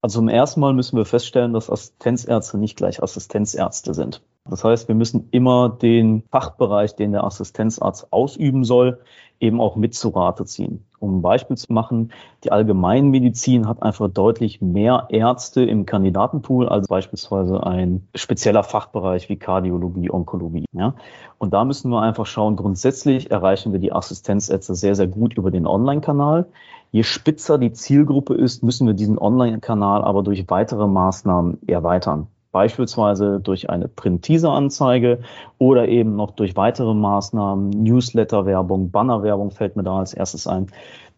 Also 0.00 0.20
zum 0.20 0.28
ersten 0.28 0.60
Mal 0.60 0.74
müssen 0.74 0.96
wir 0.96 1.04
feststellen, 1.04 1.52
dass 1.52 1.70
Assistenzärzte 1.70 2.58
nicht 2.58 2.76
gleich 2.76 3.02
Assistenzärzte 3.02 3.94
sind. 3.94 4.22
Das 4.50 4.64
heißt, 4.64 4.88
wir 4.88 4.94
müssen 4.94 5.28
immer 5.30 5.68
den 5.68 6.22
Fachbereich, 6.30 6.96
den 6.96 7.12
der 7.12 7.24
Assistenzarzt 7.24 8.12
ausüben 8.12 8.64
soll, 8.64 9.00
eben 9.40 9.60
auch 9.60 9.76
mit 9.76 9.94
zu 9.94 10.08
Rate 10.08 10.44
ziehen. 10.44 10.84
Um 10.98 11.18
ein 11.18 11.22
Beispiel 11.22 11.56
zu 11.56 11.72
machen, 11.72 12.12
die 12.42 12.50
Allgemeinmedizin 12.50 13.68
hat 13.68 13.82
einfach 13.82 14.08
deutlich 14.08 14.60
mehr 14.60 15.06
Ärzte 15.10 15.62
im 15.62 15.86
Kandidatenpool 15.86 16.68
als 16.68 16.88
beispielsweise 16.88 17.64
ein 17.64 18.08
spezieller 18.14 18.64
Fachbereich 18.64 19.28
wie 19.28 19.36
Kardiologie, 19.36 20.10
Onkologie. 20.10 20.64
Ja? 20.72 20.94
Und 21.38 21.54
da 21.54 21.64
müssen 21.64 21.90
wir 21.90 22.02
einfach 22.02 22.26
schauen, 22.26 22.56
grundsätzlich 22.56 23.30
erreichen 23.30 23.72
wir 23.72 23.78
die 23.78 23.92
Assistenzärzte 23.92 24.74
sehr, 24.74 24.96
sehr 24.96 25.06
gut 25.06 25.34
über 25.34 25.50
den 25.50 25.66
Online-Kanal. 25.66 26.46
Je 26.90 27.04
spitzer 27.04 27.58
die 27.58 27.72
Zielgruppe 27.72 28.34
ist, 28.34 28.64
müssen 28.64 28.86
wir 28.86 28.94
diesen 28.94 29.18
Online-Kanal 29.18 30.02
aber 30.02 30.22
durch 30.22 30.48
weitere 30.48 30.88
Maßnahmen 30.88 31.58
erweitern 31.68 32.26
beispielsweise 32.52 33.40
durch 33.40 33.70
eine 33.70 33.88
Print-Teaser-Anzeige 33.88 35.20
oder 35.58 35.88
eben 35.88 36.16
noch 36.16 36.30
durch 36.32 36.56
weitere 36.56 36.94
Maßnahmen, 36.94 37.70
Newsletter-Werbung, 37.70 38.90
Banner-Werbung 38.90 39.50
fällt 39.50 39.76
mir 39.76 39.82
da 39.82 39.98
als 39.98 40.14
erstes 40.14 40.46
ein. 40.46 40.68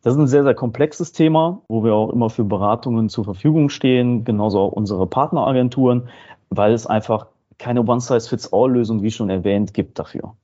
Das 0.02 0.14
ist 0.14 0.20
ein 0.20 0.28
sehr, 0.28 0.44
sehr 0.44 0.54
komplexes 0.54 1.12
Thema, 1.12 1.60
wo 1.68 1.84
wir 1.84 1.94
auch 1.94 2.10
immer 2.10 2.30
für 2.30 2.44
Beratungen 2.44 3.08
zur 3.08 3.24
Verfügung 3.24 3.68
stehen, 3.68 4.24
genauso 4.24 4.60
auch 4.60 4.72
unsere 4.72 5.06
Partneragenturen, 5.06 6.08
weil 6.48 6.72
es 6.72 6.86
einfach 6.86 7.26
keine 7.58 7.82
One-Size-Fits-All-Lösung, 7.82 9.02
wie 9.02 9.10
schon 9.10 9.28
erwähnt, 9.28 9.74
gibt 9.74 9.98
dafür. 9.98 10.34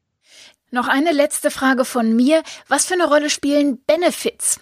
Noch 0.70 0.88
eine 0.88 1.12
letzte 1.12 1.50
Frage 1.50 1.84
von 1.84 2.14
mir. 2.14 2.42
Was 2.68 2.86
für 2.86 2.94
eine 2.94 3.08
Rolle 3.08 3.30
spielen 3.30 3.78
Benefits? 3.86 4.60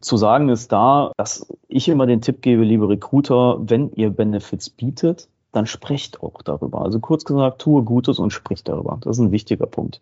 Zu 0.00 0.18
sagen 0.18 0.50
ist 0.50 0.70
da, 0.70 1.12
dass 1.16 1.46
ich 1.68 1.88
immer 1.88 2.06
den 2.06 2.20
Tipp 2.20 2.42
gebe, 2.42 2.62
liebe 2.62 2.88
Recruiter, 2.88 3.56
wenn 3.60 3.90
ihr 3.92 4.10
Benefits 4.10 4.68
bietet, 4.68 5.28
dann 5.56 5.66
sprecht 5.66 6.22
auch 6.22 6.42
darüber. 6.42 6.82
Also 6.82 7.00
kurz 7.00 7.24
gesagt, 7.24 7.60
tue 7.60 7.82
Gutes 7.82 8.18
und 8.18 8.30
sprich 8.30 8.62
darüber. 8.62 8.98
Das 9.00 9.16
ist 9.16 9.24
ein 9.24 9.32
wichtiger 9.32 9.66
Punkt. 9.66 10.00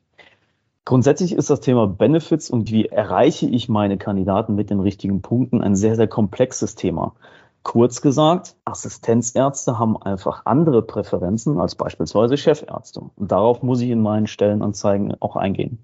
Grundsätzlich 0.84 1.32
ist 1.32 1.48
das 1.48 1.60
Thema 1.60 1.86
Benefits 1.86 2.50
und 2.50 2.70
wie 2.70 2.86
erreiche 2.86 3.46
ich 3.46 3.70
meine 3.70 3.96
Kandidaten 3.96 4.54
mit 4.54 4.68
den 4.68 4.80
richtigen 4.80 5.22
Punkten 5.22 5.62
ein 5.62 5.76
sehr, 5.76 5.96
sehr 5.96 6.08
komplexes 6.08 6.74
Thema. 6.74 7.14
Kurz 7.62 8.02
gesagt, 8.02 8.56
Assistenzärzte 8.66 9.78
haben 9.78 9.96
einfach 9.96 10.42
andere 10.44 10.82
Präferenzen 10.82 11.58
als 11.58 11.74
beispielsweise 11.74 12.36
Chefärzte. 12.36 13.00
Und 13.16 13.32
darauf 13.32 13.62
muss 13.62 13.80
ich 13.80 13.88
in 13.88 14.02
meinen 14.02 14.26
Stellenanzeigen 14.26 15.16
auch 15.20 15.36
eingehen. 15.36 15.78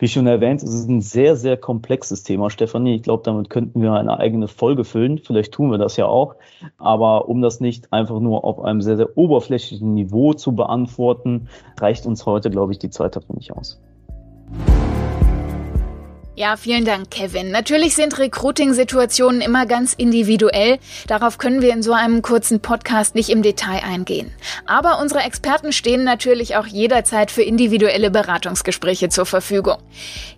Wie 0.00 0.06
schon 0.06 0.28
erwähnt, 0.28 0.62
es 0.62 0.72
ist 0.72 0.88
ein 0.88 1.00
sehr, 1.00 1.34
sehr 1.34 1.56
komplexes 1.56 2.22
Thema, 2.22 2.50
Stefanie. 2.50 2.94
Ich 2.94 3.02
glaube, 3.02 3.24
damit 3.24 3.50
könnten 3.50 3.82
wir 3.82 3.94
eine 3.94 4.16
eigene 4.16 4.46
Folge 4.46 4.84
füllen. 4.84 5.18
Vielleicht 5.18 5.52
tun 5.52 5.72
wir 5.72 5.78
das 5.78 5.96
ja 5.96 6.06
auch. 6.06 6.36
Aber 6.78 7.28
um 7.28 7.42
das 7.42 7.58
nicht 7.58 7.92
einfach 7.92 8.20
nur 8.20 8.44
auf 8.44 8.60
einem 8.60 8.80
sehr, 8.80 8.96
sehr 8.96 9.18
oberflächlichen 9.18 9.94
Niveau 9.94 10.34
zu 10.34 10.54
beantworten, 10.54 11.48
reicht 11.80 12.06
uns 12.06 12.26
heute, 12.26 12.48
glaube 12.48 12.70
ich, 12.70 12.78
die 12.78 12.90
Zeit 12.90 13.16
dafür 13.16 13.34
nicht 13.34 13.52
aus. 13.52 13.80
Ja, 16.38 16.56
vielen 16.56 16.84
Dank, 16.84 17.10
Kevin. 17.10 17.50
Natürlich 17.50 17.96
sind 17.96 18.16
Recruiting-Situationen 18.16 19.40
immer 19.40 19.66
ganz 19.66 19.92
individuell. 19.92 20.78
Darauf 21.08 21.36
können 21.36 21.62
wir 21.62 21.72
in 21.72 21.82
so 21.82 21.92
einem 21.92 22.22
kurzen 22.22 22.60
Podcast 22.60 23.16
nicht 23.16 23.30
im 23.30 23.42
Detail 23.42 23.82
eingehen. 23.82 24.30
Aber 24.64 25.00
unsere 25.00 25.22
Experten 25.22 25.72
stehen 25.72 26.04
natürlich 26.04 26.54
auch 26.54 26.68
jederzeit 26.68 27.32
für 27.32 27.42
individuelle 27.42 28.12
Beratungsgespräche 28.12 29.08
zur 29.08 29.26
Verfügung. 29.26 29.78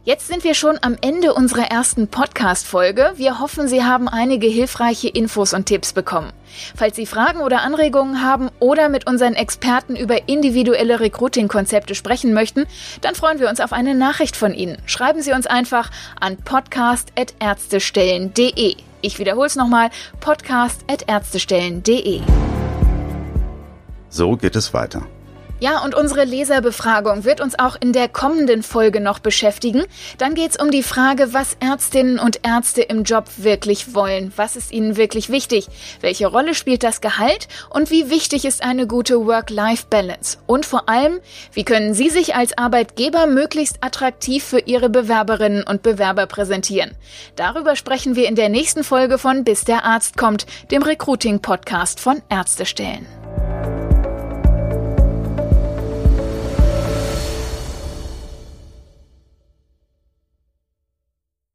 Jetzt 0.02 0.28
sind 0.28 0.42
wir 0.42 0.54
schon 0.54 0.78
am 0.80 0.96
Ende 1.02 1.34
unserer 1.34 1.70
ersten 1.70 2.08
Podcast-Folge. 2.08 3.12
Wir 3.16 3.38
hoffen, 3.38 3.68
Sie 3.68 3.84
haben 3.84 4.08
einige 4.08 4.46
hilfreiche 4.46 5.08
Infos 5.08 5.52
und 5.52 5.66
Tipps 5.66 5.92
bekommen. 5.92 6.32
Falls 6.74 6.96
Sie 6.96 7.06
Fragen 7.06 7.40
oder 7.40 7.62
Anregungen 7.62 8.22
haben 8.22 8.48
oder 8.58 8.88
mit 8.88 9.06
unseren 9.06 9.34
Experten 9.34 9.96
über 9.96 10.28
individuelle 10.28 10.98
Recruiting-Konzepte 11.00 11.94
sprechen 11.94 12.32
möchten, 12.32 12.64
dann 13.02 13.14
freuen 13.14 13.38
wir 13.38 13.48
uns 13.48 13.60
auf 13.60 13.72
eine 13.72 13.94
Nachricht 13.94 14.36
von 14.36 14.54
Ihnen. 14.54 14.78
Schreiben 14.86 15.22
Sie 15.22 15.32
uns 15.32 15.46
einfach 15.46 15.89
an 16.20 16.37
podcast.ärztestellen.de. 16.37 18.76
Ich 19.03 19.18
wiederhole 19.18 19.46
es 19.46 19.57
nochmal, 19.57 19.88
podcast.ärztestellen.de. 20.20 22.20
So 24.09 24.37
geht 24.37 24.55
es 24.57 24.74
weiter. 24.74 25.07
Ja, 25.62 25.84
und 25.84 25.94
unsere 25.94 26.24
Leserbefragung 26.24 27.24
wird 27.24 27.42
uns 27.42 27.58
auch 27.58 27.76
in 27.78 27.92
der 27.92 28.08
kommenden 28.08 28.62
Folge 28.62 28.98
noch 28.98 29.18
beschäftigen. 29.18 29.84
Dann 30.16 30.34
geht's 30.34 30.58
um 30.58 30.70
die 30.70 30.82
Frage, 30.82 31.34
was 31.34 31.54
Ärztinnen 31.60 32.18
und 32.18 32.40
Ärzte 32.46 32.80
im 32.80 33.04
Job 33.04 33.26
wirklich 33.36 33.94
wollen. 33.94 34.32
Was 34.36 34.56
ist 34.56 34.72
ihnen 34.72 34.96
wirklich 34.96 35.28
wichtig? 35.28 35.68
Welche 36.00 36.28
Rolle 36.28 36.54
spielt 36.54 36.82
das 36.82 37.02
Gehalt? 37.02 37.46
Und 37.68 37.90
wie 37.90 38.08
wichtig 38.08 38.46
ist 38.46 38.62
eine 38.62 38.86
gute 38.86 39.26
Work-Life-Balance? 39.26 40.38
Und 40.46 40.64
vor 40.64 40.88
allem, 40.88 41.20
wie 41.52 41.64
können 41.64 41.92
Sie 41.92 42.08
sich 42.08 42.34
als 42.34 42.56
Arbeitgeber 42.56 43.26
möglichst 43.26 43.84
attraktiv 43.84 44.42
für 44.42 44.60
Ihre 44.60 44.88
Bewerberinnen 44.88 45.62
und 45.62 45.82
Bewerber 45.82 46.24
präsentieren? 46.24 46.92
Darüber 47.36 47.76
sprechen 47.76 48.16
wir 48.16 48.28
in 48.28 48.34
der 48.34 48.48
nächsten 48.48 48.82
Folge 48.82 49.18
von 49.18 49.44
Bis 49.44 49.64
der 49.64 49.84
Arzt 49.84 50.16
kommt, 50.16 50.46
dem 50.70 50.82
Recruiting-Podcast 50.82 52.00
von 52.00 52.22
Ärztestellen. 52.30 53.19